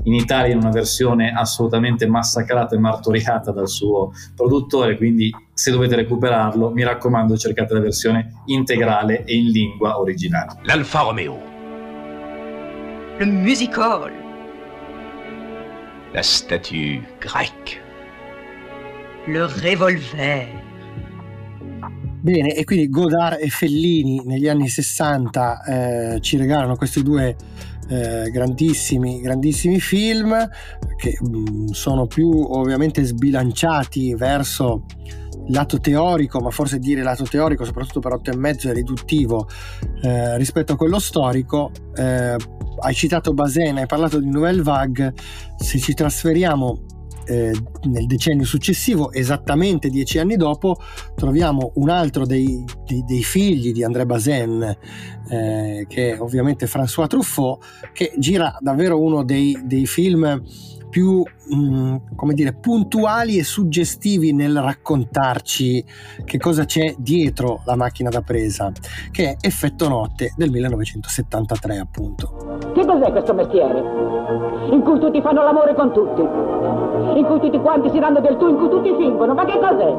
in 0.05 0.14
Italia 0.14 0.52
in 0.52 0.59
una 0.59 0.71
versione 0.71 1.33
assolutamente 1.33 2.09
massacrata 2.09 2.75
e 2.75 2.78
martoriata 2.78 3.52
dal 3.52 3.69
suo 3.69 4.11
produttore, 4.35 4.97
quindi 4.97 5.33
se 5.59 5.73
dovete 5.73 5.97
recuperarlo, 5.97 6.71
mi 6.71 6.85
raccomando 6.85 7.37
cercate 7.37 7.75
la 7.75 7.81
versione 7.81 8.43
integrale 8.45 9.25
e 9.25 9.35
in 9.35 9.50
lingua 9.50 9.99
originale. 9.99 10.61
L'Alfa 10.62 11.00
Romeo. 11.00 11.43
Le 13.19 13.25
musical. 13.25 14.12
La 16.12 16.23
statue 16.23 17.03
grecque. 17.19 17.81
Le 19.27 19.49
revolver. 19.61 20.47
Bene, 22.21 22.55
e 22.55 22.62
quindi 22.62 22.88
Godard 22.88 23.41
e 23.41 23.49
Fellini 23.49 24.23
negli 24.25 24.47
anni 24.47 24.69
60 24.69 25.65
eh, 25.65 26.21
ci 26.21 26.37
regalano 26.37 26.77
questi 26.77 27.03
due 27.03 27.35
eh, 27.88 28.31
grandissimi, 28.31 29.21
grandissimi 29.21 29.81
film 29.81 30.49
che 30.97 31.19
mh, 31.21 31.37
mm, 31.37 31.67
sono 31.71 32.07
più 32.07 32.31
ovviamente 32.31 33.03
sbilanciati 33.03 34.15
verso 34.15 34.85
lato 35.49 35.78
teorico, 35.78 36.40
ma 36.40 36.50
forse 36.50 36.78
dire 36.78 37.02
lato 37.02 37.25
teorico, 37.25 37.64
soprattutto 37.64 38.00
per 38.00 38.12
otto 38.12 38.31
e 38.31 38.37
mezzo, 38.37 38.69
è 38.69 38.73
riduttivo 38.73 39.49
eh, 40.02 40.37
rispetto 40.37 40.73
a 40.73 40.76
quello 40.76 40.99
storico. 40.99 41.71
Eh, 41.95 42.37
hai 42.81 42.95
citato 42.95 43.35
Basen, 43.35 43.78
hai 43.78 43.87
parlato 43.87 44.21
di 44.21 44.31
Nouvelle 44.31 44.62
Vague, 44.62 45.12
se 45.57 45.78
ci 45.78 45.95
trasferiamo 45.95 46.85
eh, 47.28 47.52
nel 47.83 48.07
decennio 48.07 48.45
successivo, 48.45 49.12
esattamente 49.12 49.90
dieci 49.90 50.19
anni 50.19 50.37
dopo, 50.37 50.76
troviamo 51.14 51.73
un 51.75 51.90
altro 51.90 52.25
dei, 52.25 52.64
dei, 52.87 53.05
dei 53.05 53.23
figli 53.23 53.73
di 53.73 53.85
André 53.85 54.07
Bazin, 54.07 54.76
eh, 55.28 55.85
che 55.88 56.14
è 56.14 56.21
ovviamente 56.21 56.67
François 56.67 57.07
Truffaut, 57.07 57.62
che 57.93 58.14
gira 58.17 58.57
davvero 58.61 59.00
uno 59.00 59.25
dei, 59.25 59.61
dei 59.64 59.87
film 59.87 60.43
più 60.88 61.23
mh, 61.23 61.57
mm, 61.57 61.97
come 62.14 62.35
dire, 62.35 62.52
puntuali 62.52 63.38
e 63.38 63.45
suggestivi 63.45 64.33
nel 64.33 64.61
raccontarci 64.61 65.85
che 66.25 66.38
cosa 66.38 66.64
c'è 66.64 66.95
dietro 66.99 67.62
la 67.64 67.76
macchina 67.76 68.11
da 68.11 68.21
presa, 68.21 68.71
che 69.11 69.30
è 69.30 69.37
Effetto 69.40 69.88
Notte 69.88 70.33
del 70.37 70.50
1973 70.50 71.78
appunto. 71.78 72.59
Che 72.75 72.85
cos'è 72.85 73.11
questo 73.11 73.35
mestiere? 73.35 73.78
In 74.71 74.83
cui 74.83 74.99
tutti 74.99 75.21
fanno 75.23 75.42
l'amore 75.42 75.75
con 75.75 75.92
tutti, 75.92 76.21
in 76.21 77.25
cui 77.26 77.40
tutti 77.40 77.59
quanti 77.59 77.90
si 77.90 77.99
danno 77.99 78.21
del 78.21 78.37
tu, 78.37 78.49
in 78.49 78.57
cui 78.57 78.68
tutti 78.68 78.95
fingono, 78.99 79.35
ma 79.35 79.45
che 79.45 79.59
cos'è? 79.59 79.90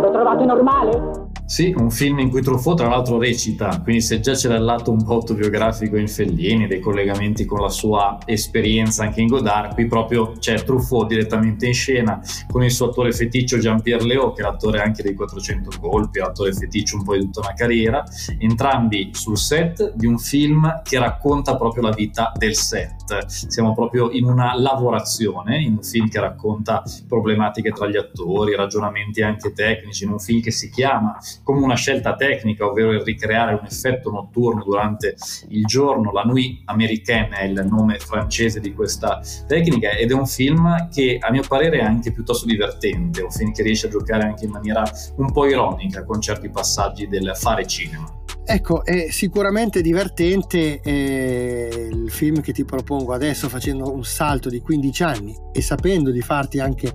Lo 0.00 0.10
trovate 0.12 0.44
normale? 0.44 1.27
Sì, 1.48 1.74
un 1.74 1.90
film 1.90 2.18
in 2.18 2.28
cui 2.28 2.42
Truffaut 2.42 2.76
tra 2.76 2.88
l'altro 2.88 3.18
recita, 3.18 3.80
quindi 3.82 4.02
se 4.02 4.20
già 4.20 4.34
c'era 4.34 4.56
il 4.56 4.64
lato 4.64 4.92
un 4.92 5.02
po' 5.02 5.14
autobiografico 5.14 5.96
in 5.96 6.06
Fellini, 6.06 6.66
dei 6.66 6.78
collegamenti 6.78 7.46
con 7.46 7.60
la 7.60 7.70
sua 7.70 8.18
esperienza 8.26 9.04
anche 9.04 9.22
in 9.22 9.28
Godard, 9.28 9.72
qui 9.72 9.86
proprio 9.86 10.32
c'è 10.38 10.62
Truffaut 10.62 11.06
direttamente 11.06 11.66
in 11.66 11.72
scena 11.72 12.20
con 12.50 12.62
il 12.62 12.70
suo 12.70 12.90
attore 12.90 13.12
feticcio 13.12 13.56
Jean-Pierre 13.56 14.04
Léo, 14.04 14.32
che 14.32 14.42
è 14.42 14.44
l'attore 14.44 14.82
anche 14.82 15.02
dei 15.02 15.14
400 15.14 15.80
colpi, 15.80 16.18
l'attore 16.18 16.52
feticcio 16.52 16.96
un 16.98 17.04
po' 17.04 17.14
di 17.14 17.20
tutta 17.20 17.40
una 17.40 17.54
carriera, 17.54 18.04
entrambi 18.38 19.08
sul 19.12 19.38
set 19.38 19.94
di 19.94 20.04
un 20.04 20.18
film 20.18 20.82
che 20.82 20.98
racconta 20.98 21.56
proprio 21.56 21.82
la 21.84 21.92
vita 21.92 22.30
del 22.36 22.56
set. 22.56 23.24
Siamo 23.24 23.72
proprio 23.72 24.10
in 24.10 24.24
una 24.24 24.52
lavorazione, 24.54 25.62
in 25.62 25.76
un 25.76 25.82
film 25.82 26.10
che 26.10 26.20
racconta 26.20 26.82
problematiche 27.08 27.70
tra 27.70 27.88
gli 27.88 27.96
attori, 27.96 28.54
ragionamenti 28.54 29.22
anche 29.22 29.54
tecnici, 29.54 30.04
in 30.04 30.10
un 30.10 30.18
film 30.18 30.42
che 30.42 30.50
si 30.50 30.68
chiama 30.68 31.16
come 31.42 31.60
una 31.60 31.74
scelta 31.74 32.14
tecnica, 32.14 32.66
ovvero 32.66 32.92
il 32.92 33.00
ricreare 33.00 33.54
un 33.54 33.64
effetto 33.64 34.10
notturno 34.10 34.62
durante 34.64 35.16
il 35.48 35.64
giorno. 35.64 36.12
La 36.12 36.22
Nuit 36.22 36.62
Américaine 36.66 37.36
è 37.36 37.44
il 37.44 37.66
nome 37.68 37.98
francese 37.98 38.60
di 38.60 38.72
questa 38.72 39.20
tecnica 39.46 39.90
ed 39.90 40.10
è 40.10 40.14
un 40.14 40.26
film 40.26 40.88
che 40.88 41.18
a 41.20 41.30
mio 41.30 41.42
parere 41.46 41.78
è 41.78 41.82
anche 41.82 42.12
piuttosto 42.12 42.46
divertente, 42.46 43.22
un 43.22 43.30
film 43.30 43.52
che 43.52 43.62
riesce 43.62 43.86
a 43.86 43.90
giocare 43.90 44.24
anche 44.24 44.44
in 44.44 44.50
maniera 44.50 44.82
un 45.16 45.32
po' 45.32 45.46
ironica 45.46 46.04
con 46.04 46.20
certi 46.20 46.48
passaggi 46.48 47.08
del 47.08 47.32
fare 47.34 47.66
cinema. 47.66 48.18
Ecco, 48.50 48.82
è 48.82 49.10
sicuramente 49.10 49.82
divertente 49.82 50.80
eh, 50.80 51.88
il 51.92 52.10
film 52.10 52.40
che 52.40 52.52
ti 52.52 52.64
propongo 52.64 53.12
adesso 53.12 53.46
facendo 53.50 53.92
un 53.92 54.04
salto 54.04 54.48
di 54.48 54.62
15 54.62 55.02
anni 55.02 55.36
e 55.52 55.60
sapendo 55.60 56.10
di 56.10 56.22
farti 56.22 56.58
anche 56.58 56.90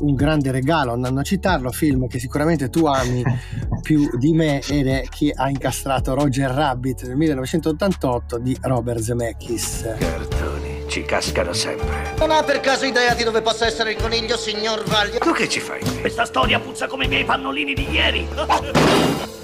un 0.00 0.14
grande 0.14 0.50
regalo 0.50 0.92
andando 0.92 1.20
a 1.20 1.22
citarlo, 1.22 1.70
film 1.70 2.06
che 2.06 2.18
sicuramente 2.18 2.68
tu 2.68 2.86
ami 2.86 3.22
più 3.82 4.08
di 4.16 4.32
me 4.32 4.60
ed 4.68 4.86
è 4.86 5.04
chi 5.08 5.32
ha 5.34 5.48
incastrato 5.48 6.14
Roger 6.14 6.50
Rabbit 6.50 7.06
nel 7.06 7.16
1988 7.16 8.38
di 8.38 8.56
Robert 8.62 9.00
Zemeckis. 9.00 9.94
Cartoni, 9.98 10.84
ci 10.88 11.02
cascano 11.02 11.52
sempre. 11.52 12.14
Non 12.18 12.30
ha 12.30 12.42
per 12.42 12.60
caso 12.60 12.84
idea 12.84 13.14
di 13.14 13.24
dove 13.24 13.42
possa 13.42 13.66
essere 13.66 13.92
il 13.92 13.96
coniglio, 13.96 14.36
signor 14.36 14.84
Vaglia? 14.84 15.18
Tu 15.18 15.32
che 15.32 15.48
ci 15.48 15.60
fai? 15.60 15.80
Questa 16.00 16.24
storia 16.24 16.58
puzza 16.60 16.86
come 16.86 17.04
i 17.04 17.08
miei 17.08 17.24
pannolini 17.24 17.74
di 17.74 17.88
ieri. 17.90 19.34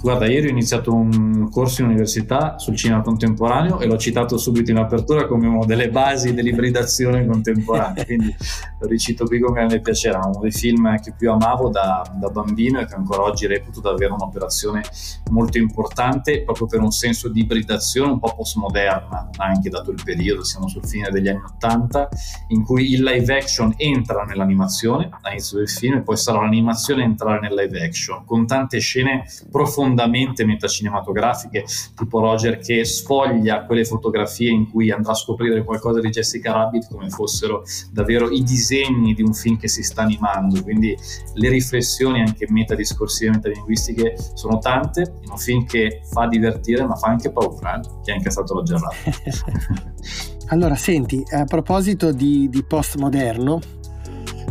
Guarda, 0.00 0.26
ieri 0.26 0.46
ho 0.46 0.50
iniziato 0.50 0.94
un 0.94 1.50
corso 1.50 1.82
in 1.82 1.88
università 1.88 2.56
sul 2.56 2.76
cinema 2.76 3.02
contemporaneo 3.02 3.80
e 3.80 3.86
l'ho 3.86 3.96
citato 3.96 4.38
subito 4.38 4.70
in 4.70 4.76
apertura 4.76 5.26
come 5.26 5.48
una 5.48 5.64
delle 5.64 5.90
basi 5.90 6.34
dell'ibridazione 6.34 7.26
contemporanea, 7.26 8.04
quindi 8.04 8.32
lo 8.78 8.86
ricito 8.86 9.24
qui 9.24 9.40
grande 9.40 9.80
piacere. 9.80 10.18
È 10.18 10.24
uno 10.24 10.38
dei 10.40 10.52
film 10.52 11.00
che 11.00 11.12
più 11.18 11.32
amavo 11.32 11.68
da, 11.68 12.08
da, 12.14 12.28
bambino 12.28 12.78
e 12.78 12.86
che 12.86 12.94
ancora 12.94 13.22
oggi 13.22 13.48
reputo 13.48 13.80
davvero 13.80 14.14
un'operazione 14.14 14.82
molto 15.30 15.58
importante, 15.58 16.44
proprio 16.44 16.68
per 16.68 16.80
un 16.80 16.92
senso 16.92 17.28
di 17.28 17.40
ibridazione 17.40 18.12
un 18.12 18.20
po' 18.20 18.34
postmoderna, 18.36 19.30
anche 19.38 19.68
dato 19.68 19.90
il 19.90 20.00
periodo, 20.04 20.44
siamo 20.44 20.68
sul 20.68 20.86
fine 20.86 21.10
degli 21.10 21.26
anni 21.26 21.42
Ottanta, 21.44 22.08
in 22.48 22.62
cui 22.62 22.92
il 22.92 23.02
live 23.02 23.36
action 23.36 23.74
entra 23.76 24.22
nell'animazione 24.22 25.08
all'inizio 25.22 25.58
del 25.58 25.68
film 25.68 25.96
e 25.96 26.02
poi 26.02 26.16
sarà 26.16 26.40
l'animazione 26.40 27.02
a 27.02 27.06
entrare 27.06 27.40
nel 27.40 27.54
live 27.54 27.84
action, 27.84 28.24
con 28.24 28.46
tante 28.46 28.78
scene 28.78 29.24
profonde 29.50 29.87
profondamente 29.88 30.44
metacinematografiche, 30.44 31.64
tipo 31.96 32.20
Roger 32.20 32.58
che 32.58 32.84
sfoglia 32.84 33.64
quelle 33.64 33.84
fotografie 33.84 34.50
in 34.50 34.70
cui 34.70 34.90
andrà 34.90 35.12
a 35.12 35.14
scoprire 35.14 35.64
qualcosa 35.64 36.00
di 36.00 36.10
Jessica 36.10 36.52
Rabbit 36.52 36.88
come 36.90 37.08
fossero 37.08 37.62
davvero 37.90 38.28
i 38.30 38.42
disegni 38.42 39.14
di 39.14 39.22
un 39.22 39.32
film 39.32 39.56
che 39.56 39.68
si 39.68 39.82
sta 39.82 40.02
animando. 40.02 40.62
Quindi 40.62 40.96
le 41.34 41.48
riflessioni 41.48 42.20
anche 42.20 42.46
metadiscorsive, 42.48 43.30
metalinguistiche 43.30 44.14
sono 44.34 44.58
tante, 44.58 45.14
in 45.22 45.30
un 45.30 45.38
film 45.38 45.64
che 45.64 46.02
fa 46.10 46.26
divertire 46.26 46.84
ma 46.84 46.94
fa 46.94 47.08
anche 47.08 47.30
paura, 47.30 47.78
eh? 47.78 47.80
che 48.04 48.12
è 48.12 48.14
anche 48.14 48.30
stato 48.30 48.54
Roger 48.54 48.78
Rabbit. 48.80 50.36
allora, 50.48 50.74
senti, 50.74 51.22
a 51.30 51.44
proposito 51.44 52.12
di, 52.12 52.48
di 52.48 52.62
postmoderno, 52.62 53.60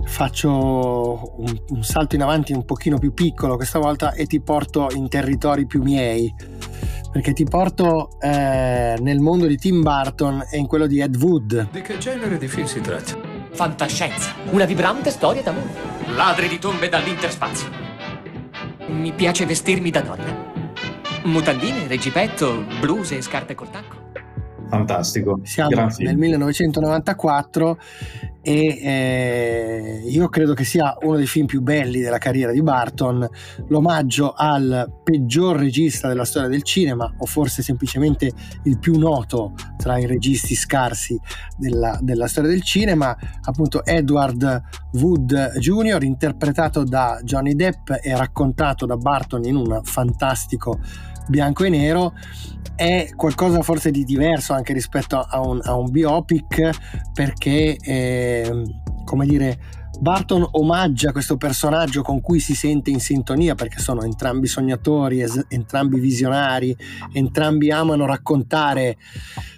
faccio 0.08 1.36
un, 1.38 1.62
un, 1.70 1.84
salto 1.84 2.16
in 2.16 2.24
avanti 2.24 2.54
un 2.54 2.66
pochino 2.66 2.98
più 2.98 3.14
piccolo 3.14 3.56
questa 3.56 3.78
volta 3.78 4.14
e 4.14 4.26
ti 4.26 4.42
porto 4.42 4.88
in 4.96 5.08
territori 5.08 5.68
più 5.68 5.84
miei. 5.84 6.34
Perché 7.12 7.34
ti 7.34 7.46
porto 7.46 8.20
eh, 8.20 8.96
nel 9.00 9.20
mondo 9.20 9.46
di 9.46 9.58
Tim 9.58 9.82
Burton 9.82 10.44
e 10.52 10.58
in 10.58 10.68
quello 10.68 10.88
di 10.88 11.00
Ed 11.00 11.16
Wood. 11.16 11.70
Di 11.72 11.82
che 11.82 11.98
genere 11.98 12.38
di 12.38 12.48
film 12.48 12.68
si 12.68 12.82
tratta? 12.82 13.38
fantascienza. 13.58 14.36
Una 14.52 14.66
vibrante 14.66 15.10
storia 15.10 15.42
d'amore. 15.42 15.74
Ladri 16.16 16.48
di 16.48 16.60
tombe 16.60 16.90
dall'interspazio. 16.90 17.68
Mi 18.90 19.12
piace 19.14 19.48
vestirmi 19.48 19.90
da 19.90 20.02
donna. 20.02 20.46
Mutandine, 21.24 21.88
regipetto, 21.88 22.64
bluse 22.80 23.18
e 23.18 23.22
scarpe 23.24 23.56
col 23.56 23.72
tacco. 23.72 23.96
Fantastico. 24.70 25.40
Siamo 25.44 25.88
nel 25.98 26.18
1994 26.18 27.80
e 28.48 28.80
eh, 28.82 30.04
io 30.06 30.30
credo 30.30 30.54
che 30.54 30.64
sia 30.64 30.96
uno 31.02 31.18
dei 31.18 31.28
film 31.28 31.48
più 31.48 31.60
belli 31.60 32.00
della 32.00 32.18
carriera 32.18 32.54
di 32.54 32.62
Barton, 32.62 33.28
l'omaggio 33.68 34.32
al 34.32 34.90
peggior 35.04 35.58
regista 35.58 36.08
della 36.08 36.24
storia 36.24 36.48
del 36.48 36.64
cinema 36.64 37.14
o 37.18 37.26
forse 37.26 37.62
semplicemente 37.62 38.32
il 38.64 38.80
più 38.80 38.98
noto 38.98 39.54
tra 39.76 39.98
i 39.98 40.06
registi 40.06 40.56
scarsi 40.56 41.20
della, 41.58 42.00
della 42.02 42.28
storia 42.28 42.50
del 42.50 42.62
cinema, 42.62 43.14
appunto 43.42 43.84
Edward 43.84 44.62
Wood 44.94 45.58
Jr., 45.58 46.04
interpretato 46.04 46.86
da 46.86 47.20
Johnny 47.24 47.54
Depp 47.54 47.90
e 48.02 48.16
raccontato 48.16 48.86
da 48.86 48.96
Barton 48.96 49.44
in 49.44 49.58
un 49.58 49.82
fantastico 49.84 50.80
bianco 51.28 51.64
e 51.64 51.70
nero 51.70 52.14
è 52.76 53.10
qualcosa 53.16 53.62
forse 53.62 53.90
di 53.92 54.04
diverso 54.04 54.54
anche 54.54 54.74
rispetto 54.74 55.20
a 55.20 55.42
un, 55.42 55.60
a 55.64 55.76
un 55.76 55.90
biopic 55.90 56.70
perché 57.14 57.76
eh, 57.76 58.64
come 59.04 59.26
dire 59.26 59.58
Barton 60.00 60.48
omaggia 60.52 61.12
questo 61.12 61.38
personaggio 61.38 62.04
con 62.04 62.22
cui 62.22 62.40
si 62.40 62.54
sente 62.54 62.92
in 62.92 63.00
sintonia 63.00 63.56
perché 63.56 63.80
sono 63.80 64.04
entrambi 64.04 64.46
sognatori, 64.46 65.22
es- 65.22 65.46
entrambi 65.50 66.00
visionari, 66.00 66.76
entrambi 67.14 67.72
amano 67.72 68.06
raccontare 68.06 68.98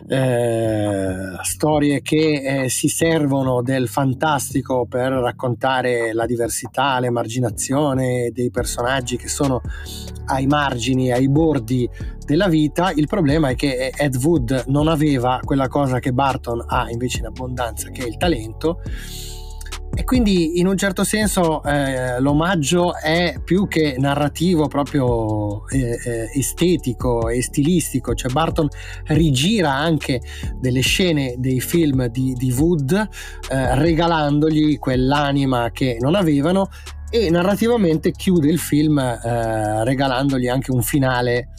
eh, 0.08 1.38
storie 1.41 2.01
che 2.01 2.63
eh, 2.63 2.69
si 2.69 2.88
servono 2.88 3.62
del 3.62 3.89
fantastico 3.89 4.86
per 4.86 5.12
raccontare 5.12 6.13
la 6.13 6.25
diversità, 6.25 7.00
l'emarginazione 7.00 8.31
dei 8.31 8.50
personaggi 8.50 9.17
che 9.17 9.27
sono 9.27 9.62
ai 10.27 10.48
margini, 10.48 11.12
ai 11.12 11.27
bordi 11.27 11.88
della 12.25 12.48
vita. 12.48 12.91
Il 12.91 13.08
problema 13.08 13.50
è 13.50 13.55
che 13.55 13.91
Ed 13.96 14.15
Wood 14.15 14.65
non 14.67 14.88
aveva 14.88 15.41
quella 15.43 15.67
cosa 15.67 16.00
che 16.00 16.13
Barton 16.13 16.63
ha 16.65 16.89
invece 16.89 17.19
in 17.19 17.25
abbondanza, 17.25 17.89
che 17.89 18.05
è 18.05 18.08
il 18.08 18.17
talento 18.17 18.79
e 19.93 20.03
quindi 20.03 20.60
in 20.60 20.67
un 20.67 20.77
certo 20.77 21.03
senso 21.03 21.63
eh, 21.63 22.19
l'omaggio 22.19 22.96
è 22.96 23.36
più 23.43 23.67
che 23.67 23.96
narrativo 23.98 24.67
proprio 24.67 25.67
eh, 25.67 26.00
eh, 26.03 26.31
estetico 26.36 27.27
e 27.29 27.41
stilistico, 27.41 28.13
cioè 28.13 28.31
Barton 28.31 28.67
rigira 29.08 29.74
anche 29.74 30.22
delle 30.60 30.81
scene 30.81 31.36
dei 31.38 31.60
film 31.60 32.08
di, 32.08 32.34
di 32.34 32.51
Wood 32.51 32.91
eh, 32.91 33.75
regalandogli 33.75 34.77
quell'anima 34.79 35.72
che 35.72 35.98
non 36.00 36.15
avevano 36.15 36.69
e 37.10 37.29
narrativamente 37.31 38.12
chiude 38.12 38.50
il 38.50 38.60
film 38.60 39.00
eh, 39.00 39.84
regalandogli 39.84 40.48
anche 40.48 40.72
un 40.72 40.84
finale 40.84 41.50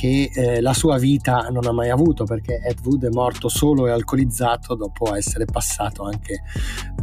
che 0.00 0.30
eh, 0.32 0.62
la 0.62 0.72
sua 0.72 0.96
vita 0.96 1.48
non 1.50 1.66
ha 1.66 1.72
mai 1.72 1.90
avuto 1.90 2.24
perché 2.24 2.58
Ed 2.64 2.78
Wood 2.82 3.04
è 3.04 3.10
morto 3.10 3.50
solo 3.50 3.86
e 3.86 3.90
alcolizzato 3.90 4.74
dopo 4.74 5.14
essere 5.14 5.44
passato 5.44 6.04
anche 6.04 6.42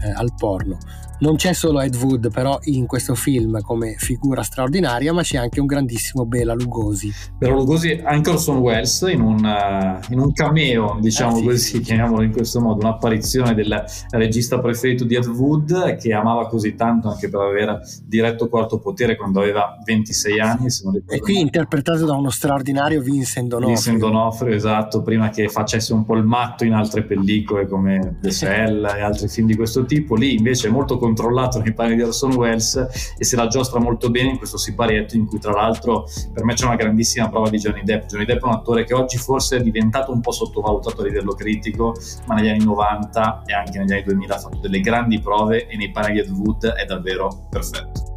eh, 0.01 0.10
al 0.10 0.34
porno. 0.36 0.80
Non 1.20 1.36
c'è 1.36 1.54
solo 1.54 1.82
Ed 1.82 1.96
Wood 1.96 2.32
però 2.32 2.60
in 2.63 2.86
questo 2.88 3.13
film 3.16 3.60
come 3.62 3.96
figura 3.98 4.42
straordinaria 4.42 5.13
ma 5.13 5.22
c'è 5.22 5.38
anche 5.38 5.60
un 5.60 5.68
grandissimo 5.68 6.25
Bela 6.25 6.56
Lugosi. 6.56 7.12
Bela 7.38 7.54
Lugosi, 7.54 8.01
anche 8.04 8.32
Orson 8.32 8.58
Welles 8.58 9.01
in 9.12 9.22
un, 9.22 9.44
uh, 9.44 10.12
in 10.12 10.20
un 10.20 10.32
cameo 10.34 10.98
diciamo 11.00 11.38
eh, 11.38 11.39
sì, 11.39 11.46
così, 11.46 11.58
sì. 11.58 11.80
chiamiamolo 11.82 12.24
in 12.24 12.32
questo 12.32 12.60
modo, 12.60 12.80
un'apparizione 12.80 13.54
del 13.54 13.84
regista 14.10 14.60
preferito 14.60 15.06
di 15.06 15.16
Ed 15.16 15.25
Wood 15.25 15.98
che 15.98 16.13
amava 16.13 16.48
così 16.48 16.74
tanto 16.74 17.10
anche 17.10 17.30
per 17.30 17.42
aver 17.42 17.80
diretto 18.04 18.50
Quarto 18.50 18.80
Potere 18.80 19.16
quando 19.16 19.39
aveva 19.39 19.77
26 19.84 20.39
anni. 20.39 20.68
e 21.08 21.20
qui 21.20 21.39
interpretato 21.39 22.06
da 22.06 22.13
uno 22.13 22.30
straordinario 22.32 22.87
Vincent 22.96 23.48
D'Onofrio. 23.48 23.75
Vincent 23.75 24.00
D'Onofrio, 24.00 24.56
esatto, 24.56 25.01
prima 25.01 25.29
che 25.29 25.50
facesse 25.50 25.94
un 25.94 26.06
po' 26.06 26.15
il 26.15 26.24
matto 26.24 26.63
in 26.63 26.74
altre 26.74 27.03
pellicole 27.03 27.67
come 27.67 28.17
The 28.22 28.32
Cell 28.32 28.86
e 28.86 29.01
altri 29.01 29.27
film 29.27 29.48
di 29.48 29.56
questo 29.56 29.86
tipo. 29.86 30.15
Lì 30.15 30.36
invece 30.36 30.67
è 30.67 30.72
molto 30.72 30.98
controllato 30.98 31.60
nei 31.60 31.74
panni 31.74 31.96
di 31.96 32.01
Orson 32.01 32.34
Welles 32.34 33.15
e 33.17 33.24
se 33.24 33.36
la 33.36 33.48
giostra 33.48 33.79
molto 33.79 34.10
bene 34.10 34.29
in 34.29 34.38
questo 34.38 34.58
siparietto 34.58 35.15
in 35.15 35.25
cui 35.25 35.39
tra 35.39 35.51
l'altro 35.51 36.06
per 36.34 36.44
me 36.44 36.53
c'è 36.53 36.65
una 36.65 36.75
grandissima 36.75 37.29
prova 37.29 37.50
di 37.50 37.58
Johnny 37.58 37.84
Depp. 37.84 38.08
Johnny 38.08 38.25
Depp 38.25 38.41
è 38.41 38.46
un 38.46 38.53
attore 38.53 38.86
che 38.86 38.94
oggi 38.94 39.17
forse 39.17 39.58
è 39.58 39.62
diventato 39.62 40.12
un 40.12 40.22
po' 40.22 40.32
sottovalutato 40.32 41.01
a 41.01 41.03
livello 41.03 41.34
critico, 41.34 41.96
ma 42.25 42.36
negli 42.36 42.50
anni 42.50 42.63
90 42.63 43.44
e 43.46 43.53
anche 43.53 43.79
negli 43.79 43.91
anni 43.91 44.03
2000 44.03 44.36
ha 44.36 44.39
fatto 44.39 44.58
delle 44.62 44.79
grandi 44.79 45.20
prove 45.20 45.67
e 45.67 45.75
nei 45.75 45.91
panni 45.91 46.13
di 46.13 46.20
Ed 46.20 46.29
Wood 46.29 46.65
è 46.65 46.86
davvero 46.86 47.48
perfetto 47.50 48.08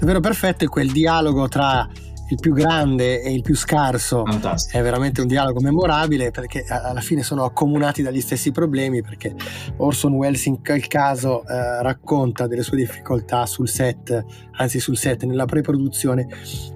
davvero 0.00 0.20
perfetto 0.20 0.64
e 0.64 0.68
quel 0.68 0.90
dialogo 0.90 1.46
tra 1.48 1.86
il 2.30 2.38
più 2.40 2.52
grande 2.52 3.22
e 3.22 3.32
il 3.32 3.42
più 3.42 3.56
scarso 3.56 4.24
Fantastico. 4.24 4.78
è 4.78 4.82
veramente 4.82 5.20
un 5.20 5.26
dialogo 5.26 5.60
memorabile 5.60 6.30
perché 6.30 6.64
alla 6.68 7.00
fine 7.00 7.22
sono 7.22 7.44
accomunati 7.44 8.02
dagli 8.02 8.20
stessi 8.20 8.52
problemi 8.52 9.02
perché 9.02 9.34
Orson 9.78 10.12
Welles 10.12 10.46
in 10.46 10.62
quel 10.62 10.86
caso 10.86 11.42
eh, 11.46 11.82
racconta 11.82 12.46
delle 12.46 12.62
sue 12.62 12.76
difficoltà 12.76 13.46
sul 13.46 13.68
set, 13.68 14.24
anzi 14.52 14.78
sul 14.78 14.96
set 14.96 15.24
nella 15.24 15.44
pre-produzione 15.44 16.28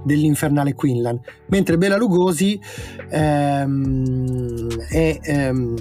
dell'infernale 0.04 0.74
Quinlan, 0.74 1.20
mentre 1.48 1.78
Bela 1.78 1.96
Lugosi 1.96 2.60
ehm, 3.10 4.68
è 4.88 5.18
ehm, 5.22 5.74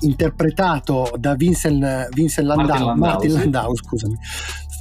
interpretato 0.00 1.12
da 1.18 1.34
Vincent, 1.34 2.08
Vincent 2.14 2.46
Landau, 2.46 2.66
Martin 2.66 2.86
Landau, 2.86 2.96
Martin 2.96 3.32
Landau 3.32 3.76
scusami 3.76 4.16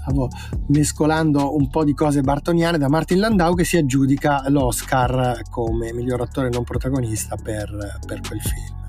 stavo 0.05 0.29
mescolando 0.67 1.55
un 1.55 1.67
po' 1.69 1.83
di 1.83 1.95
cose 1.95 2.21
bartoniane 2.21 2.77
da 2.77 2.87
Martin 2.87 3.19
Landau 3.19 3.55
che 3.55 3.65
si 3.65 3.75
aggiudica 3.77 4.43
l'Oscar 4.49 5.41
come 5.49 5.91
miglior 5.93 6.21
attore 6.21 6.49
non 6.49 6.63
protagonista 6.63 7.35
per, 7.35 7.99
per 8.05 8.21
quel 8.21 8.41
film. 8.41 8.83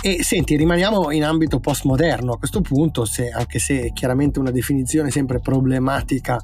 E 0.00 0.22
senti, 0.22 0.54
rimaniamo 0.54 1.10
in 1.10 1.24
ambito 1.24 1.58
postmoderno 1.58 2.34
a 2.34 2.38
questo 2.38 2.60
punto, 2.60 3.04
se, 3.04 3.30
anche 3.30 3.58
se 3.58 3.86
è 3.86 3.92
chiaramente 3.92 4.38
una 4.38 4.52
definizione 4.52 5.10
sempre 5.10 5.40
problematica 5.40 6.38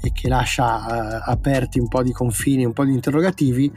e 0.00 0.10
che 0.10 0.28
lascia 0.28 0.64
uh, 0.64 1.30
aperti 1.30 1.78
un 1.78 1.86
po' 1.86 2.02
di 2.02 2.10
confini, 2.10 2.64
un 2.64 2.72
po' 2.72 2.84
di 2.84 2.92
interrogativi 2.92 3.70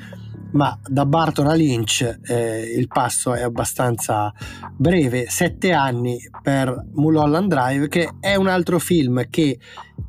ma 0.51 0.77
da 0.85 1.05
Barton 1.05 1.47
a 1.47 1.53
Lynch 1.53 2.19
eh, 2.23 2.73
il 2.75 2.87
passo 2.87 3.33
è 3.33 3.41
abbastanza 3.41 4.33
breve, 4.75 5.27
sette 5.29 5.71
anni 5.71 6.17
per 6.41 6.85
Mulholland 6.93 7.49
Drive, 7.49 7.87
che 7.87 8.11
è 8.19 8.35
un 8.35 8.47
altro 8.47 8.79
film 8.79 9.27
che 9.29 9.59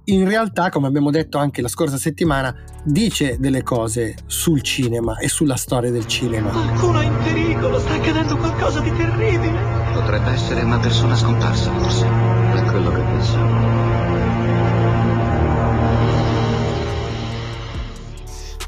in 0.05 0.26
realtà, 0.26 0.70
come 0.70 0.87
abbiamo 0.87 1.11
detto 1.11 1.38
anche 1.38 1.62
la 1.62 1.68
scorsa 1.68 1.96
settimana, 1.96 2.55
dice 2.85 3.37
delle 3.38 3.62
cose 3.62 4.16
sul 4.26 4.62
cinema 4.62 5.18
e 5.18 5.29
sulla 5.29 5.57
storia 5.57 5.90
del 5.90 6.07
cinema. 6.07 6.50
Qualcuno 6.50 7.00
è 7.00 7.05
in 7.05 7.16
pericolo, 7.22 7.79
sta 7.79 7.94
accadendo 7.94 8.37
qualcosa 8.37 8.81
di 8.81 8.90
terribile. 8.92 9.79
Potrebbe 9.92 10.31
essere 10.31 10.62
una 10.62 10.79
persona 10.79 11.14
scomparsa, 11.14 11.72
forse. 11.72 12.07
È 12.07 12.62
quello 12.64 12.90
che 12.90 13.00
pensavo. 13.00 14.00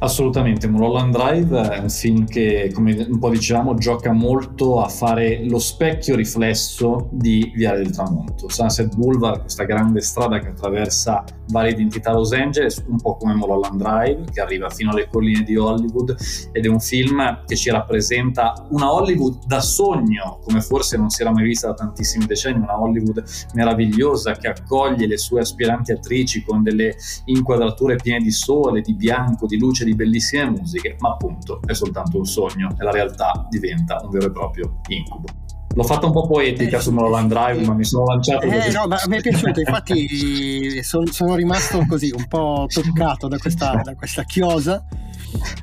Assolutamente, 0.02 0.66
Mulholland 0.66 1.14
Drive 1.14 1.70
è 1.70 1.78
un 1.78 1.88
film 1.88 2.26
che, 2.26 2.72
come 2.74 3.06
un 3.08 3.20
po' 3.20 3.30
dicevamo, 3.30 3.74
gioca 3.74 4.10
molto 4.10 4.80
a 4.82 4.88
fare 4.88 5.44
lo 5.48 5.60
specchio 5.60 6.16
riflesso 6.16 7.08
di 7.12 7.52
Viale 7.54 7.84
del 7.84 7.92
Tramonto. 7.92 8.48
Sunset 8.48 8.96
Boulevard, 8.96 9.42
questa 9.42 9.62
grande 9.62 10.00
strada 10.00 10.40
che 10.40 10.48
attraversa 10.48 11.22
varie 11.50 11.70
identità 11.70 12.12
Los 12.12 12.32
Angeles, 12.32 12.82
un 12.88 12.96
po' 12.96 13.16
come 13.16 13.34
Mulholland 13.34 13.80
Drive, 13.80 14.24
che 14.32 14.40
arriva 14.40 14.70
fino 14.70 14.90
alle 14.90 15.06
colline 15.08 15.44
di 15.44 15.56
Hollywood, 15.56 16.16
ed 16.50 16.64
è 16.64 16.68
un 16.68 16.80
film 16.80 17.44
che 17.46 17.54
ci 17.54 17.70
rappresenta 17.70 18.66
una 18.70 18.92
Hollywood 18.92 19.46
da 19.46 19.60
sogno, 19.60 20.40
come 20.42 20.62
forse 20.62 20.96
non 20.96 21.10
si 21.10 21.22
era 21.22 21.30
mai 21.30 21.44
vista 21.44 21.68
da 21.68 21.74
tantissimi 21.74 22.26
decenni, 22.26 22.58
una 22.58 22.80
Hollywood 22.80 23.22
meravigliosa 23.54 24.32
che 24.32 24.48
accoglie 24.48 25.06
le 25.06 25.16
sue 25.16 25.42
aspiranti 25.42 25.92
attrici 25.92 26.42
con 26.42 26.64
delle 26.64 26.96
inquadrature 27.26 27.94
piene 27.94 28.24
di 28.24 28.32
sole, 28.32 28.80
di 28.80 28.94
bianco, 28.94 29.46
di 29.46 29.58
luce, 29.58 29.84
di 29.84 29.90
di 29.92 29.94
bellissime 29.94 30.50
musiche, 30.50 30.96
ma 30.98 31.10
appunto 31.10 31.60
è 31.64 31.74
soltanto 31.74 32.18
un 32.18 32.24
sogno 32.24 32.74
e 32.78 32.82
la 32.82 32.90
realtà 32.90 33.46
diventa 33.48 34.00
un 34.02 34.10
vero 34.10 34.26
e 34.26 34.32
proprio 34.32 34.80
incubo. 34.88 35.26
L'ho 35.74 35.84
fatta 35.84 36.04
un 36.04 36.12
po' 36.12 36.26
poetica 36.26 36.76
eh, 36.76 36.80
su 36.80 36.92
Mulholland 36.92 37.30
Drive, 37.30 37.64
ma 37.64 37.72
mi 37.72 37.84
sono 37.84 38.04
lanciato. 38.04 38.44
Eh, 38.44 38.70
no, 38.72 38.86
ma 38.86 38.98
mi 39.06 39.16
è 39.16 39.20
piaciuto, 39.20 39.60
infatti 39.60 40.82
son, 40.82 41.06
sono 41.06 41.34
rimasto 41.34 41.82
così 41.88 42.12
un 42.14 42.26
po' 42.28 42.66
toccato 42.68 43.26
da 43.26 43.38
questa, 43.38 43.80
da 43.82 43.94
questa 43.94 44.24
chiosa. 44.24 44.84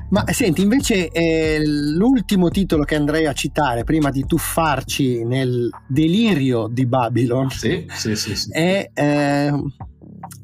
Ma 0.08 0.24
senti, 0.32 0.62
invece 0.62 1.10
eh, 1.10 1.64
l'ultimo 1.64 2.48
titolo 2.48 2.82
che 2.82 2.96
andrei 2.96 3.26
a 3.26 3.32
citare 3.32 3.84
prima 3.84 4.10
di 4.10 4.26
tuffarci 4.26 5.22
nel 5.24 5.70
delirio 5.86 6.66
di 6.66 6.86
Babylon 6.86 7.48
sì, 7.50 7.86
sì, 7.88 8.16
sì, 8.16 8.34
è, 8.50 8.90
eh, 8.92 9.52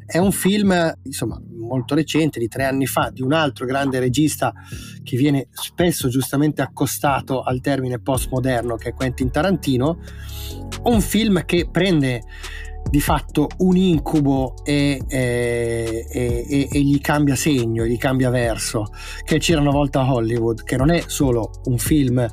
è 0.07 0.19
un 0.19 0.33
film, 0.33 0.99
insomma, 1.03 1.41
molto 1.59 1.95
recente, 1.95 2.39
di 2.39 2.49
tre 2.49 2.65
anni 2.65 2.87
fa, 2.87 3.11
di 3.13 3.23
un 3.23 3.33
altro 3.33 3.67
grande 3.67 3.99
regista 3.99 4.53
che 5.03 5.17
viene 5.17 5.49
spesso 5.51 6.09
giustamente 6.09 6.63
accostato 6.63 7.43
al 7.43 7.61
termine 7.61 7.99
postmoderno, 7.99 8.77
che 8.77 8.91
è 8.91 8.95
Quentin 8.95 9.31
Tarantino, 9.31 9.99
un 10.85 11.01
film 11.01 11.45
che 11.45 11.69
prende 11.71 12.23
di 12.89 13.01
fatto 13.01 13.49
un 13.59 13.77
incubo 13.77 14.55
e, 14.65 15.03
e, 15.09 16.07
e, 16.09 16.69
e, 16.71 16.81
gli 16.81 17.01
cambia 17.01 17.35
segno, 17.35 17.85
gli 17.85 17.97
cambia 17.97 18.31
verso, 18.31 18.85
che 19.25 19.39
c'era 19.39 19.61
una 19.61 19.71
volta 19.71 20.03
a 20.03 20.15
Hollywood, 20.15 20.63
che 20.63 20.77
non 20.77 20.91
è 20.91 21.03
solo 21.07 21.51
un 21.65 21.79
film 21.79 22.25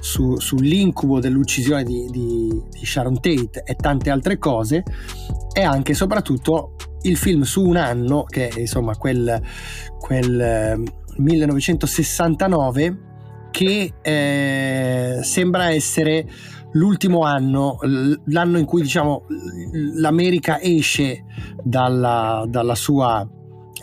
su, 0.00 0.38
sull'incubo 0.38 1.20
dell'uccisione 1.20 1.84
di, 1.84 2.06
di, 2.10 2.62
di 2.70 2.86
Sharon 2.86 3.20
Tate 3.20 3.62
e 3.64 3.74
tante 3.74 4.08
altre 4.08 4.38
cose, 4.38 4.82
è 5.52 5.62
anche 5.62 5.92
e 5.92 5.94
soprattutto 5.94 6.74
il 7.02 7.16
film 7.16 7.42
su 7.42 7.64
un 7.64 7.76
anno, 7.76 8.24
che 8.24 8.48
è 8.48 8.60
insomma 8.60 8.96
quel, 8.96 9.40
quel 9.98 10.82
1969, 11.16 12.84
eh, 12.84 12.96
che 13.50 13.92
eh, 14.02 15.18
sembra 15.22 15.70
essere 15.70 16.26
l'ultimo 16.72 17.22
anno, 17.22 17.78
l'anno 18.26 18.58
in 18.58 18.64
cui 18.64 18.82
diciamo 18.82 19.24
l'America 19.94 20.60
esce 20.60 21.24
dalla, 21.62 22.44
dalla 22.46 22.74
sua 22.74 23.26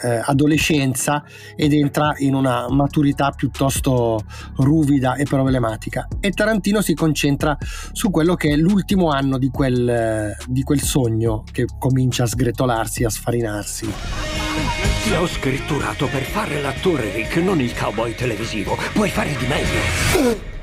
eh, 0.01 0.21
adolescenza 0.23 1.23
ed 1.55 1.73
entra 1.73 2.13
in 2.17 2.34
una 2.34 2.67
maturità 2.69 3.31
piuttosto 3.31 4.23
ruvida 4.58 5.15
e 5.15 5.23
problematica. 5.23 6.08
E 6.19 6.31
Tarantino 6.31 6.81
si 6.81 6.93
concentra 6.93 7.58
su 7.91 8.10
quello 8.10 8.36
che 8.36 8.49
è 8.49 8.55
l'ultimo 8.55 9.10
anno 9.10 9.38
di 9.38 9.49
quel, 9.49 10.36
di 10.47 10.63
quel 10.63 10.81
sogno 10.81 11.43
che 11.51 11.65
comincia 11.79 12.23
a 12.23 12.27
sgretolarsi, 12.27 13.03
a 13.03 13.10
sfarinarsi. 13.10 13.93
Ti 15.03 15.13
ho 15.13 15.27
scritturato 15.27 16.08
per 16.08 16.23
fare 16.23 16.62
l'attore 16.62 17.12
Rick, 17.12 17.38
non 17.38 17.62
il 17.62 17.75
cowboy 17.77 18.15
televisivo. 18.15 18.77
Puoi 18.93 19.10
fare 19.10 19.36
di 19.36 19.45
meglio. 19.45 20.53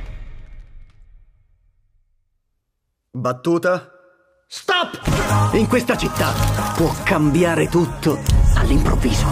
Battuta? 3.10 3.88
Stop! 4.48 5.52
In 5.54 5.66
questa 5.68 5.96
città 5.96 6.32
può 6.74 6.92
cambiare 7.04 7.68
tutto 7.68 8.41
all'improvviso. 8.62 9.26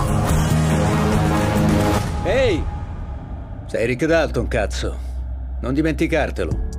Ehi! 2.24 2.62
Sei 3.66 3.86
Rick 3.86 4.04
Dalton, 4.04 4.48
cazzo. 4.48 4.98
Non 5.60 5.72
dimenticartelo. 5.72 6.69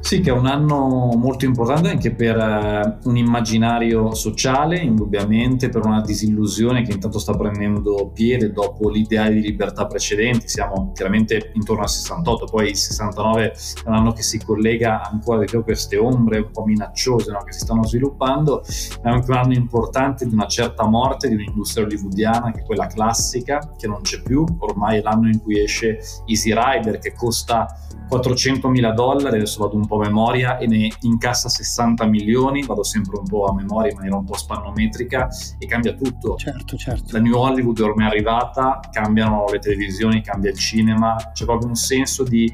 Sì, 0.00 0.20
che 0.20 0.30
è 0.30 0.32
un 0.32 0.46
anno 0.46 1.12
molto 1.16 1.44
importante 1.44 1.90
anche 1.90 2.14
per 2.14 2.36
uh, 2.36 3.08
un 3.08 3.16
immaginario 3.16 4.14
sociale, 4.14 4.78
indubbiamente, 4.78 5.68
per 5.68 5.84
una 5.84 6.00
disillusione 6.00 6.82
che 6.82 6.92
intanto 6.92 7.18
sta 7.18 7.34
prendendo 7.34 8.10
piede 8.14 8.52
dopo 8.52 8.88
l'ideale 8.88 9.34
di 9.34 9.42
libertà 9.42 9.86
precedenti. 9.86 10.48
Siamo 10.48 10.92
chiaramente 10.94 11.50
intorno 11.54 11.82
al 11.82 11.90
68, 11.90 12.46
poi 12.46 12.70
il 12.70 12.76
69 12.76 13.44
è 13.44 13.52
un 13.88 13.94
anno 13.94 14.12
che 14.12 14.22
si 14.22 14.42
collega 14.42 15.02
ancora 15.02 15.40
di 15.40 15.46
più 15.46 15.58
a 15.58 15.62
queste 15.62 15.98
ombre 15.98 16.38
un 16.38 16.50
po' 16.52 16.64
minacciose 16.64 17.30
no? 17.30 17.42
che 17.42 17.52
si 17.52 17.60
stanno 17.60 17.84
sviluppando. 17.84 18.62
È 18.62 19.08
anche 19.08 19.30
un 19.30 19.36
anno 19.36 19.52
importante 19.52 20.26
di 20.26 20.32
una 20.32 20.46
certa 20.46 20.86
morte 20.86 21.28
di 21.28 21.34
un'industria 21.34 21.84
hollywoodiana 21.84 22.52
che 22.52 22.60
è 22.60 22.64
quella 22.64 22.86
classica, 22.86 23.74
che 23.76 23.86
non 23.86 24.00
c'è 24.00 24.22
più. 24.22 24.44
Ormai 24.58 24.98
è 24.98 25.02
l'anno 25.02 25.28
in 25.28 25.42
cui 25.42 25.60
esce 25.60 25.98
Easy 26.24 26.54
Rider, 26.54 26.98
che 26.98 27.12
costa 27.12 27.66
400 28.08 28.68
mila 28.68 28.92
dollari, 28.92 29.36
adesso 29.36 29.62
vado 29.62 29.76
un 29.76 29.86
po' 29.86 29.97
a 30.00 30.06
memoria, 30.06 30.58
e 30.58 30.66
ne 30.66 30.90
incassa 31.02 31.48
60 31.48 32.06
milioni, 32.06 32.62
vado 32.64 32.82
sempre 32.82 33.18
un 33.18 33.26
po' 33.26 33.46
a 33.46 33.54
memoria 33.54 33.90
in 33.90 33.96
maniera 33.96 34.16
un 34.16 34.24
po' 34.24 34.36
spannometrica 34.36 35.28
e 35.58 35.66
cambia 35.66 35.92
tutto. 35.94 36.36
Certo, 36.36 36.76
certo. 36.76 37.12
La 37.12 37.20
New 37.20 37.36
Hollywood 37.36 37.78
ormai 37.80 38.06
è 38.06 38.10
arrivata, 38.10 38.80
cambiano 38.90 39.46
le 39.50 39.58
televisioni, 39.58 40.20
cambia 40.20 40.50
il 40.50 40.58
cinema, 40.58 41.16
c'è 41.32 41.44
proprio 41.44 41.68
un 41.68 41.76
senso 41.76 42.22
di... 42.22 42.52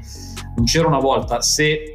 Non 0.56 0.64
c'era 0.66 0.86
una 0.86 1.00
volta, 1.00 1.40
se 1.40 1.93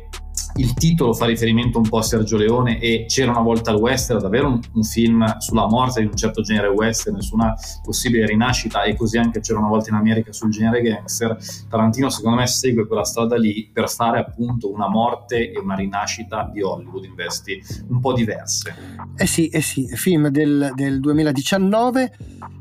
il 0.60 0.74
titolo 0.74 1.14
fa 1.14 1.26
riferimento 1.26 1.78
un 1.78 1.88
po' 1.88 2.00
a 2.00 2.02
Sergio 2.02 2.38
Leone 2.38 2.80
e 2.80 3.06
c'era 3.08 3.32
una 3.32 3.42
volta 3.42 3.72
il 3.72 3.78
western, 3.78 4.20
davvero 4.20 4.48
un, 4.48 4.60
un, 4.74 4.84
film 4.84 5.38
sulla 5.38 5.68
morte 5.68 6.02
di 6.02 6.08
un 6.08 6.16
certo 6.16 6.42
genere 6.42 6.68
western, 6.68 7.22
su 7.22 7.36
una 7.36 7.56
possibile 7.82 8.26
rinascita 8.26 8.84
e 8.84 8.96
così 8.96 9.18
anche 9.18 9.40
c'era 9.40 9.60
una 9.60 9.70
volta 9.70 9.90
in 9.90 9.96
America 9.96 10.34
sul 10.34 10.50
genere 10.50 10.82
gangster. 10.82 11.38
Tarantino 11.70 12.10
secondo 12.10 12.40
me 12.40 12.48
segue 12.48 12.86
quella 12.88 13.06
strada 13.06 13.38
lì 13.38 13.70
per 13.72 13.90
fare 13.90 14.20
appunto 14.20 14.72
una 14.72 14.90
morte 14.90 15.52
e 15.52 15.58
una 15.58 15.76
rinascita 15.76 16.50
di 16.52 16.62
Hollywood 16.62 17.06
in 17.06 17.16
vesti 17.16 17.62
un 17.88 18.00
po' 18.02 18.14
diverse. 18.14 18.76
Eh 19.16 19.26
sì, 19.26 19.48
eh 19.48 19.62
sì, 19.62 19.88
film 19.96 20.28
del, 20.28 20.72
del 20.76 21.00
2019 21.00 22.12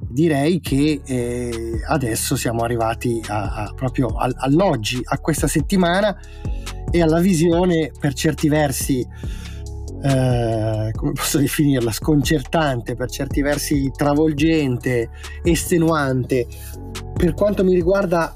direi 0.09 0.61
che 0.61 1.03
eh, 1.05 1.83
adesso 1.87 2.37
siamo 2.37 2.63
arrivati 2.63 3.21
a, 3.27 3.65
a, 3.65 3.73
proprio 3.75 4.15
all'oggi, 4.17 5.01
a 5.05 5.19
questa 5.19 5.47
settimana 5.47 6.17
e 6.91 7.03
alla 7.03 7.21
visione 7.21 7.91
per 7.99 8.15
certi 8.15 8.49
versi 8.49 9.07
eh, 10.01 10.91
come 10.95 11.13
posso 11.13 11.39
definirla 11.39 11.91
sconcertante 11.91 12.95
per 12.95 13.11
certi 13.11 13.43
versi 13.43 13.91
travolgente 13.95 15.11
estenuante 15.43 16.47
per 17.15 17.35
quanto 17.35 17.65
mi 17.65 17.75
riguarda 17.75 18.35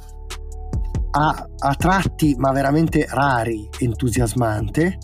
a, 1.12 1.48
a 1.58 1.74
tratti 1.74 2.34
ma 2.36 2.50
veramente 2.52 3.06
rari 3.08 3.68
entusiasmante 3.78 4.98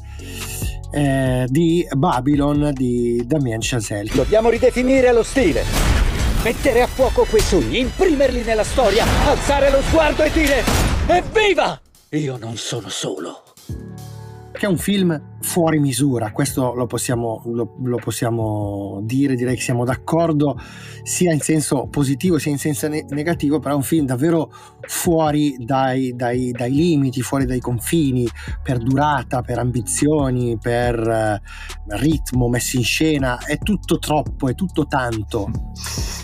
eh, 0.91 1.47
di 1.49 1.87
Babylon 1.95 2.71
di 2.73 3.23
Damien 3.27 3.61
Chazelle. 3.61 4.11
Dobbiamo 4.15 4.49
ridefinire 4.49 5.13
lo 5.13 5.23
stile. 5.23 5.63
Mettere 6.43 6.83
a 6.83 6.87
fuoco 6.87 7.27
quei 7.29 7.43
sogni 7.43 7.81
imprimerli 7.81 8.43
nella 8.43 8.65
storia 8.65 9.05
alzare 9.27 9.71
lo 9.71 9.83
sguardo 9.83 10.23
e 10.23 10.31
dire 10.31 10.63
evviva 11.07 11.79
io 12.13 12.39
non 12.39 12.57
sono 12.57 12.89
solo. 12.89 13.43
Che 14.53 14.65
è 14.65 14.69
un 14.69 14.79
film 14.79 15.38
fuori 15.41 15.79
misura, 15.79 16.33
questo 16.33 16.75
lo 16.75 16.87
possiamo, 16.87 17.43
lo, 17.47 17.75
lo 17.83 17.97
possiamo, 17.97 19.01
dire, 19.03 19.35
direi 19.35 19.55
che 19.55 19.63
siamo 19.63 19.85
d'accordo 19.85 20.59
sia 21.03 21.33
in 21.33 21.41
senso 21.41 21.87
positivo 21.89 22.39
sia 22.39 22.51
in 22.51 22.59
senso 22.59 22.89
ne- 22.89 23.05
negativo, 23.11 23.59
però 23.59 23.75
è 23.75 23.77
un 23.77 23.83
film 23.83 24.05
davvero 24.05 24.53
fuori 24.81 25.57
dai, 25.59 26.15
dai, 26.15 26.51
dai, 26.51 26.73
limiti, 26.73 27.23
fuori 27.23 27.45
dai 27.45 27.61
confini, 27.61 28.29
per 28.63 28.79
durata, 28.79 29.43
per 29.43 29.59
ambizioni, 29.59 30.59
per 30.61 30.99
uh, 30.99 31.97
ritmo 31.97 32.49
messo 32.49 32.77
in 32.77 32.85
scena, 32.85 33.39
è 33.39 33.59
tutto 33.59 33.99
troppo, 33.99 34.49
è 34.49 34.55
tutto 34.55 34.87
tanto. 34.87 35.51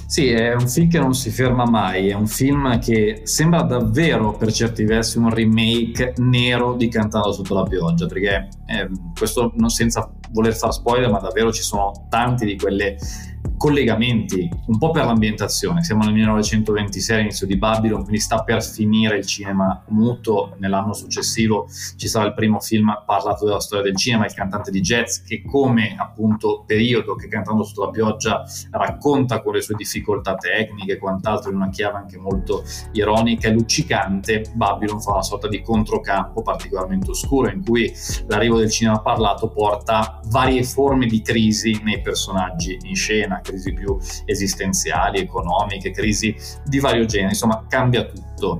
Sì, 0.07 0.29
è 0.29 0.55
un 0.55 0.68
film 0.68 0.88
che 0.88 0.98
non 0.98 1.14
si 1.14 1.31
ferma 1.31 1.64
mai, 1.64 2.09
è 2.09 2.14
un 2.14 2.27
film 2.29 2.79
che 2.79 3.22
sembra 3.24 3.62
davvero 3.62 4.33
per 4.33 4.53
certi 4.53 4.85
versi 4.85 5.18
un 5.18 5.29
remake 5.29 6.14
nero 6.18 6.74
di 6.74 6.88
Cantando 6.88 7.33
sotto 7.33 7.55
la 7.55 7.64
pioggia, 7.64 8.07
perché 8.07 8.48
eh, 8.66 8.88
questo 9.16 9.53
non 9.57 9.68
senza 9.68 10.11
voler 10.31 10.55
far 10.55 10.72
spoiler, 10.72 11.11
ma 11.11 11.18
davvero 11.18 11.53
ci 11.53 11.62
sono 11.62 12.07
tanti 12.09 12.46
di 12.46 12.57
quelle 12.57 12.96
collegamenti 13.64 14.46
un 14.66 14.77
po' 14.77 14.90
per 14.90 15.07
l'ambientazione. 15.07 15.83
Siamo 15.83 16.05
nel 16.05 16.12
1926, 16.12 17.16
all'inizio 17.16 17.46
di 17.46 17.57
Babylon, 17.57 18.03
quindi 18.03 18.20
sta 18.20 18.42
per 18.42 18.62
finire 18.62 19.16
il 19.16 19.24
cinema 19.24 19.83
muto. 19.88 20.55
Nell'anno 20.59 20.92
successivo 20.92 21.66
ci 21.96 22.07
sarà 22.07 22.27
il 22.27 22.35
primo 22.35 22.61
film 22.61 22.92
parlato 23.07 23.46
della 23.46 23.61
storia 23.61 23.85
del 23.85 23.96
cinema, 23.96 24.27
Il 24.27 24.35
cantante 24.35 24.70
di 24.70 24.83
jazz, 24.83 25.22
che 25.24 25.42
come 25.42 25.96
appunto 25.98 26.64
periodo 26.66 27.14
che 27.14 27.27
cantando 27.27 27.62
sotto 27.62 27.87
la 27.87 27.90
pioggia 27.90 28.42
racconta 28.70 29.40
con 29.40 29.55
le 29.55 29.62
sue 29.62 29.77
difficoltà 29.77 30.35
tecniche 30.35 30.92
e 30.92 30.98
quant'altro 30.98 31.48
in 31.48 31.57
una 31.57 31.70
chiave 31.70 31.96
anche 31.96 32.18
molto 32.18 32.64
ironica 32.92 33.48
e 33.48 33.53
luccicante. 33.53 34.44
Babylon 34.53 35.00
fa 35.00 35.12
una 35.12 35.22
sorta 35.22 35.48
di 35.48 35.62
controcampo 35.62 36.42
particolarmente 36.42 37.12
oscuro 37.12 37.48
in 37.48 37.64
cui 37.64 37.90
l'arrivo 38.27 38.59
del 38.59 38.70
cinema 38.70 39.00
parlato 39.00 39.48
porta 39.48 40.20
varie 40.27 40.64
forme 40.64 41.07
di 41.07 41.22
crisi 41.22 41.81
nei 41.83 42.03
personaggi 42.03 42.77
in 42.83 42.94
scena 42.94 43.40
crisi 43.54 43.72
più 43.72 43.96
esistenziali, 44.24 45.20
economiche, 45.20 45.90
crisi 45.90 46.34
di 46.64 46.80
vario 46.80 47.04
genere, 47.04 47.30
insomma 47.30 47.64
cambia 47.68 48.04
tutto. 48.04 48.58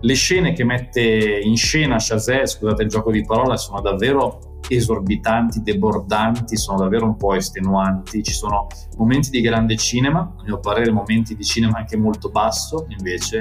Le 0.00 0.14
scene 0.14 0.52
che 0.52 0.64
mette 0.64 1.40
in 1.42 1.56
scena 1.56 1.96
Chazelle, 1.98 2.46
scusate 2.46 2.82
il 2.82 2.88
gioco 2.88 3.10
di 3.10 3.24
parole, 3.24 3.56
sono 3.56 3.80
davvero 3.80 4.60
esorbitanti, 4.68 5.62
debordanti, 5.62 6.56
sono 6.56 6.78
davvero 6.78 7.04
un 7.04 7.16
po' 7.16 7.34
estenuanti. 7.34 8.22
Ci 8.22 8.32
sono 8.32 8.66
momenti 8.96 9.30
di 9.30 9.40
grande 9.40 9.76
cinema, 9.76 10.20
a 10.20 10.42
mio 10.44 10.58
parere 10.60 10.90
momenti 10.90 11.34
di 11.34 11.44
cinema 11.44 11.78
anche 11.78 11.96
molto 11.96 12.30
basso, 12.30 12.86
invece 12.88 13.40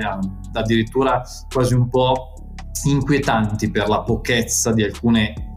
addirittura 0.53 1.21
quasi 1.49 1.73
un 1.73 1.87
po' 1.87 2.33
inquietanti 2.85 3.71
per 3.71 3.87
la 3.87 4.01
pochezza 4.01 4.73
di 4.73 4.83
alcune 4.83 5.52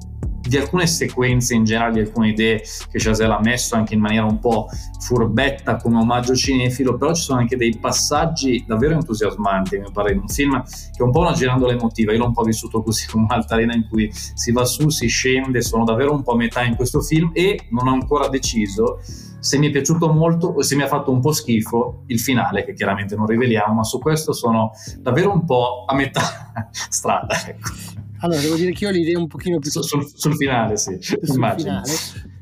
di 0.49 0.57
alcune 0.57 0.87
sequenze 0.87 1.55
in 1.55 1.65
generale, 1.65 1.95
di 1.95 2.01
alcune 2.01 2.29
idee 2.29 2.63
che 2.91 2.99
Chazelle 2.99 3.35
ha 3.35 3.41
messo 3.41 3.75
anche 3.75 3.95
in 3.95 4.01
maniera 4.01 4.25
un 4.25 4.39
po' 4.39 4.69
furbetta 5.01 5.77
come 5.77 5.99
omaggio 5.99 6.35
cinefilo, 6.35 6.97
però 6.97 7.15
ci 7.15 7.23
sono 7.23 7.41
anche 7.41 7.57
dei 7.57 7.77
passaggi 7.79 8.65
davvero 8.67 8.95
entusiasmanti, 8.95 9.79
mi 9.79 9.91
pare, 9.93 10.13
in 10.13 10.19
un 10.19 10.29
film 10.29 10.63
che 10.63 10.99
è 10.99 11.03
un 11.03 11.11
po' 11.11 11.21
una 11.21 11.33
girandola 11.33 11.73
emotiva, 11.73 12.13
io 12.13 12.19
l'ho 12.19 12.27
un 12.27 12.33
po' 12.33 12.43
vissuto 12.43 12.83
così 12.83 13.07
come 13.11 13.25
un'altalena 13.25 13.75
in 13.75 13.87
cui 13.89 14.11
si 14.13 14.53
va 14.53 14.65
su, 14.65 14.89
si 14.89 15.07
scende, 15.07 15.63
sono 15.63 15.85
davvero 15.85 16.13
un 16.13 16.23
po' 16.23 16.33
a 16.33 16.37
metà 16.37 16.63
in 16.63 16.77
questo 16.77 17.01
film 17.01 17.31
e 17.33 17.67
non 17.71 17.89
ho 17.89 17.93
ancora 17.93 18.29
deciso 18.29 19.01
se 19.39 19.59
mi 19.59 19.69
è 19.69 19.71
piaciuto 19.71 20.13
molto 20.13 20.49
o 20.49 20.63
se 20.63 20.75
mi 20.75 20.83
ha 20.83 20.89
fatto 20.89 21.13
un 21.13 21.21
po' 21.21 21.33
schifo 21.33 22.03
il 22.07 22.19
finale, 22.19 22.65
che 22.65 22.75
chiaramente 22.75 23.15
non 23.15 23.27
riveliamo, 23.27 23.75
ma 23.75 23.85
su 23.85 24.01
questo 24.01 24.33
sono 24.33 24.73
davvero 24.99 25.31
un 25.33 25.45
po' 25.45 25.85
a 25.87 25.95
metà 25.95 26.51
strada. 26.71 27.47
Ecco. 27.47 28.06
Allora, 28.27 28.41
devo 28.41 28.57
dire 28.57 28.73
che 28.73 28.85
io 28.85 28.91
ho 28.91 28.93
l'idea 28.93 29.19
un 29.19 29.29
pochino 29.29 29.59
più... 29.59 29.71
Sul, 29.71 29.85
sul, 29.85 30.11
sul 30.13 30.35
finale, 30.35 30.77
sì, 30.77 30.99
sul 31.01 31.19
immagino. 31.23 31.81
Finale. 31.85 32.35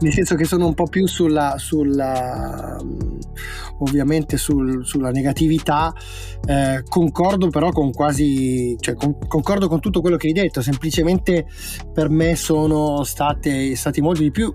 nel 0.00 0.12
senso 0.12 0.34
che 0.34 0.44
sono 0.44 0.66
un 0.66 0.74
po' 0.74 0.86
più 0.86 1.06
sulla, 1.06 1.56
sulla 1.58 2.76
ovviamente 3.78 4.38
sul, 4.38 4.86
sulla 4.86 5.10
negatività. 5.10 5.92
Eh, 6.46 6.82
concordo 6.88 7.48
però 7.48 7.70
con 7.70 7.92
quasi, 7.92 8.76
cioè, 8.80 8.94
con, 8.94 9.18
concordo 9.28 9.68
con 9.68 9.80
tutto 9.80 10.00
quello 10.00 10.16
che 10.16 10.28
hai 10.28 10.32
detto, 10.32 10.62
semplicemente 10.62 11.46
per 11.92 12.08
me 12.08 12.34
sono 12.34 13.04
state, 13.04 13.76
stati 13.76 14.00
molti 14.00 14.22
di 14.22 14.30
più 14.30 14.52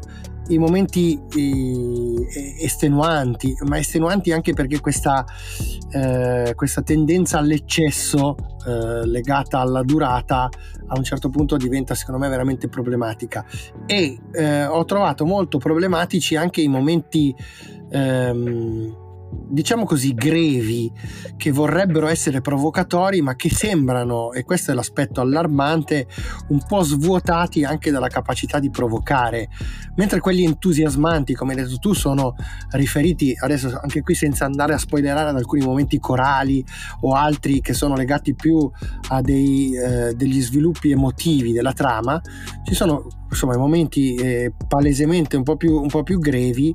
i 0.50 0.58
momenti 0.58 1.20
eh, 1.36 2.56
estenuanti, 2.60 3.56
ma 3.66 3.78
estenuanti 3.78 4.32
anche 4.32 4.54
perché 4.54 4.80
questa, 4.80 5.26
eh, 5.92 6.54
questa 6.56 6.82
tendenza 6.82 7.38
all'eccesso 7.40 8.36
eh, 8.66 9.06
legata 9.06 9.60
alla 9.60 9.84
durata 9.84 10.50
a 10.92 10.98
un 10.98 11.04
certo 11.04 11.30
punto 11.30 11.56
diventa 11.56 11.96
secondo 11.96 12.20
me 12.20 12.30
veramente 12.30 12.68
problematica. 12.68 13.46
E 13.86 14.20
eh, 14.32 14.66
ho 14.66 14.84
trovato 14.86 15.26
molto 15.26 15.58
problematici 15.58 16.36
anche 16.36 16.62
i 16.62 16.68
momenti 16.68 17.34
ehm, 17.92 19.08
diciamo 19.32 19.86
così, 19.86 20.14
grevi 20.14 20.92
che 21.38 21.52
vorrebbero 21.52 22.08
essere 22.08 22.42
provocatori, 22.42 23.22
ma 23.22 23.36
che 23.36 23.50
sembrano, 23.50 24.32
e 24.32 24.44
questo 24.44 24.72
è 24.72 24.74
l'aspetto 24.74 25.22
allarmante, 25.22 26.08
un 26.50 26.64
po' 26.66 26.82
svuotati 26.82 27.64
anche 27.64 27.92
dalla 27.92 28.08
capacità 28.08 28.60
di 28.60 28.70
provocare. 28.70 29.50
Mentre 29.96 30.20
quelli 30.20 30.44
entusiasmanti, 30.44 31.34
come 31.34 31.54
hai 31.54 31.64
detto 31.64 31.78
tu, 31.78 31.94
sono 31.94 32.36
riferiti, 32.72 33.36
adesso 33.40 33.78
anche 33.82 34.02
qui 34.02 34.16
senza 34.16 34.46
andare 34.46 34.74
a 34.74 34.78
spoilerare 34.78 35.30
ad 35.30 35.36
alcuni 35.36 35.64
momenti 35.64 36.00
corali 36.00 36.64
o 37.02 37.14
altri 37.14 37.62
che 37.62 37.74
sono 37.74 37.96
legati 37.96 38.36
più 38.36 38.70
a 39.10 39.22
dei, 39.22 39.76
eh, 39.76 40.14
degli 40.14 40.42
sviluppi 40.42 40.92
emotivi 40.92 41.52
della 41.52 41.74
trama, 41.74 42.22
ci 42.64 42.74
sono 42.74 43.08
insomma 43.30 43.58
momenti 43.58 44.16
eh, 44.16 44.54
palesemente 44.68 45.38
un 45.38 45.44
po' 45.44 45.56
più, 45.56 45.80
un 45.80 45.88
po' 45.88 46.04
più 46.04 46.20
grevi 46.20 46.74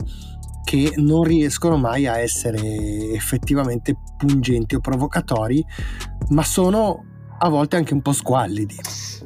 che 0.64 0.94
non 0.96 1.22
riescono 1.22 1.76
mai 1.76 2.06
a 2.06 2.18
essere 2.18 3.12
effettivamente 3.12 3.94
pungenti 4.16 4.74
o 4.74 4.80
provocatori, 4.80 5.64
ma 6.30 6.42
sono 6.42 7.04
a 7.38 7.48
volte 7.48 7.76
anche 7.76 7.92
un 7.92 8.00
po' 8.00 8.12
squallidi. 8.12 8.76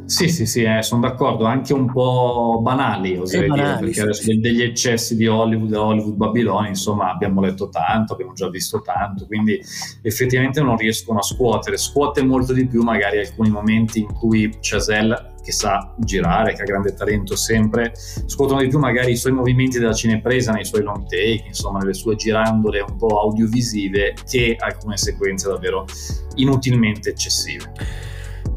Sì, 0.04 0.28
sì, 0.28 0.46
sì, 0.46 0.62
eh, 0.62 0.82
sono 0.82 1.02
d'accordo, 1.02 1.44
anche 1.44 1.74
un 1.74 1.92
po' 1.92 2.60
banali, 2.62 3.16
oserei 3.16 3.48
banali, 3.48 3.68
dire, 3.68 3.78
perché 3.80 4.00
adesso 4.00 4.22
sì. 4.22 4.40
degli 4.40 4.62
eccessi 4.62 5.16
di 5.16 5.26
Hollywood, 5.26 5.72
Hollywood 5.74 6.14
Babilonia, 6.14 6.70
insomma, 6.70 7.10
abbiamo 7.10 7.42
letto 7.42 7.68
tanto, 7.68 8.14
abbiamo 8.14 8.32
già 8.32 8.48
visto 8.48 8.80
tanto, 8.80 9.26
quindi 9.26 9.60
effettivamente 10.02 10.62
non 10.62 10.76
riescono 10.78 11.18
a 11.18 11.22
scuotere, 11.22 11.76
scuote 11.76 12.22
molto 12.24 12.54
di 12.54 12.66
più 12.66 12.82
magari 12.82 13.18
alcuni 13.18 13.50
momenti 13.50 14.00
in 14.00 14.12
cui 14.14 14.56
Chazelle 14.60 15.36
che 15.48 15.52
sa 15.52 15.94
girare, 15.96 16.52
che 16.52 16.60
ha 16.60 16.64
grande 16.66 16.92
talento 16.92 17.34
sempre, 17.34 17.92
scuotono 17.94 18.60
di 18.60 18.68
più 18.68 18.78
magari 18.78 19.12
i 19.12 19.16
suoi 19.16 19.32
movimenti 19.32 19.78
della 19.78 19.94
cinepresa 19.94 20.52
nei 20.52 20.66
suoi 20.66 20.82
long 20.82 21.06
take, 21.06 21.44
insomma 21.46 21.78
nelle 21.78 21.94
sue 21.94 22.16
girandole 22.16 22.84
un 22.86 22.98
po' 22.98 23.18
audiovisive, 23.20 24.14
che 24.28 24.56
alcune 24.58 24.98
sequenze 24.98 25.48
davvero 25.48 25.86
inutilmente 26.34 27.08
eccessive. 27.08 27.72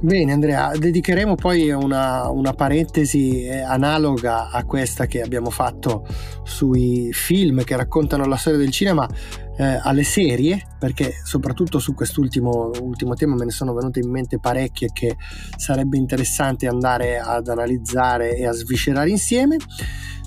Bene 0.02 0.34
Andrea, 0.34 0.72
dedicheremo 0.76 1.36
poi 1.36 1.70
una, 1.70 2.28
una, 2.30 2.54
parentesi 2.54 3.46
eh, 3.46 3.62
analoga 3.62 4.50
a 4.50 4.66
questa 4.66 5.06
che 5.06 5.22
abbiamo 5.22 5.52
fatto 5.52 6.06
sui 6.44 7.14
film 7.14 7.64
che 7.64 7.78
raccontano 7.78 8.26
la 8.26 8.36
storia 8.36 8.58
del 8.58 8.72
cinema 8.72 9.08
eh, 9.62 9.80
alle 9.84 10.04
serie, 10.04 10.60
perché 10.80 11.14
soprattutto 11.24 11.78
su 11.78 11.94
quest'ultimo 11.94 12.72
ultimo 12.82 13.14
tema 13.14 13.36
me 13.36 13.46
ne 13.46 13.52
sono 13.52 13.76
venute 13.76 14.00
in 14.00 14.10
mente 14.10 14.40
parecchie 14.40 14.90
che 14.92 15.16
sarebbe 15.56 15.98
interessante 15.98 16.66
andare 16.66 17.20
ad 17.20 17.48
analizzare 17.48 18.36
e 18.36 18.48
a 18.48 18.54
sviscerare 18.54 19.12
insieme. 19.12 19.58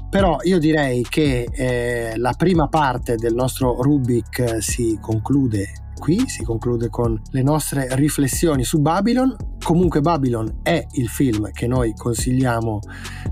Però 0.09 0.39
io 0.43 0.61
direi 0.61 1.03
che 1.03 1.49
eh, 1.51 2.13
la 2.17 2.35
prima 2.37 2.69
parte 2.69 3.17
del 3.17 3.35
nostro 3.35 3.83
Rubik 3.83 4.39
eh, 4.39 4.61
si 4.61 4.97
conclude 5.01 5.83
qui, 5.99 6.29
si 6.29 6.45
conclude 6.45 6.89
con 6.89 7.21
le 7.31 7.43
nostre 7.43 7.89
riflessioni 7.97 8.63
su 8.63 8.81
Babylon. 8.81 9.35
Comunque 9.61 10.01
Babylon 10.01 10.61
è 10.63 10.87
il 10.93 11.09
film 11.09 11.51
che 11.51 11.67
noi 11.67 11.93
consigliamo 11.97 12.79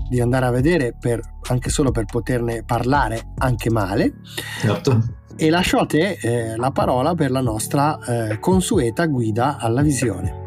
di 0.09 0.19
andare 0.19 0.47
a 0.47 0.51
vedere 0.51 0.93
per, 0.99 1.21
anche 1.49 1.69
solo 1.69 1.91
per 1.91 2.03
poterne 2.03 2.63
parlare 2.65 3.31
anche 3.37 3.69
male. 3.69 4.15
Certo. 4.59 5.21
E 5.35 5.49
lascio 5.49 5.79
a 5.79 5.85
te 5.85 6.17
eh, 6.21 6.55
la 6.57 6.71
parola 6.71 7.15
per 7.15 7.31
la 7.31 7.41
nostra 7.41 7.97
eh, 8.29 8.39
consueta 8.39 9.07
guida 9.07 9.57
alla 9.57 9.81
visione. 9.81 10.42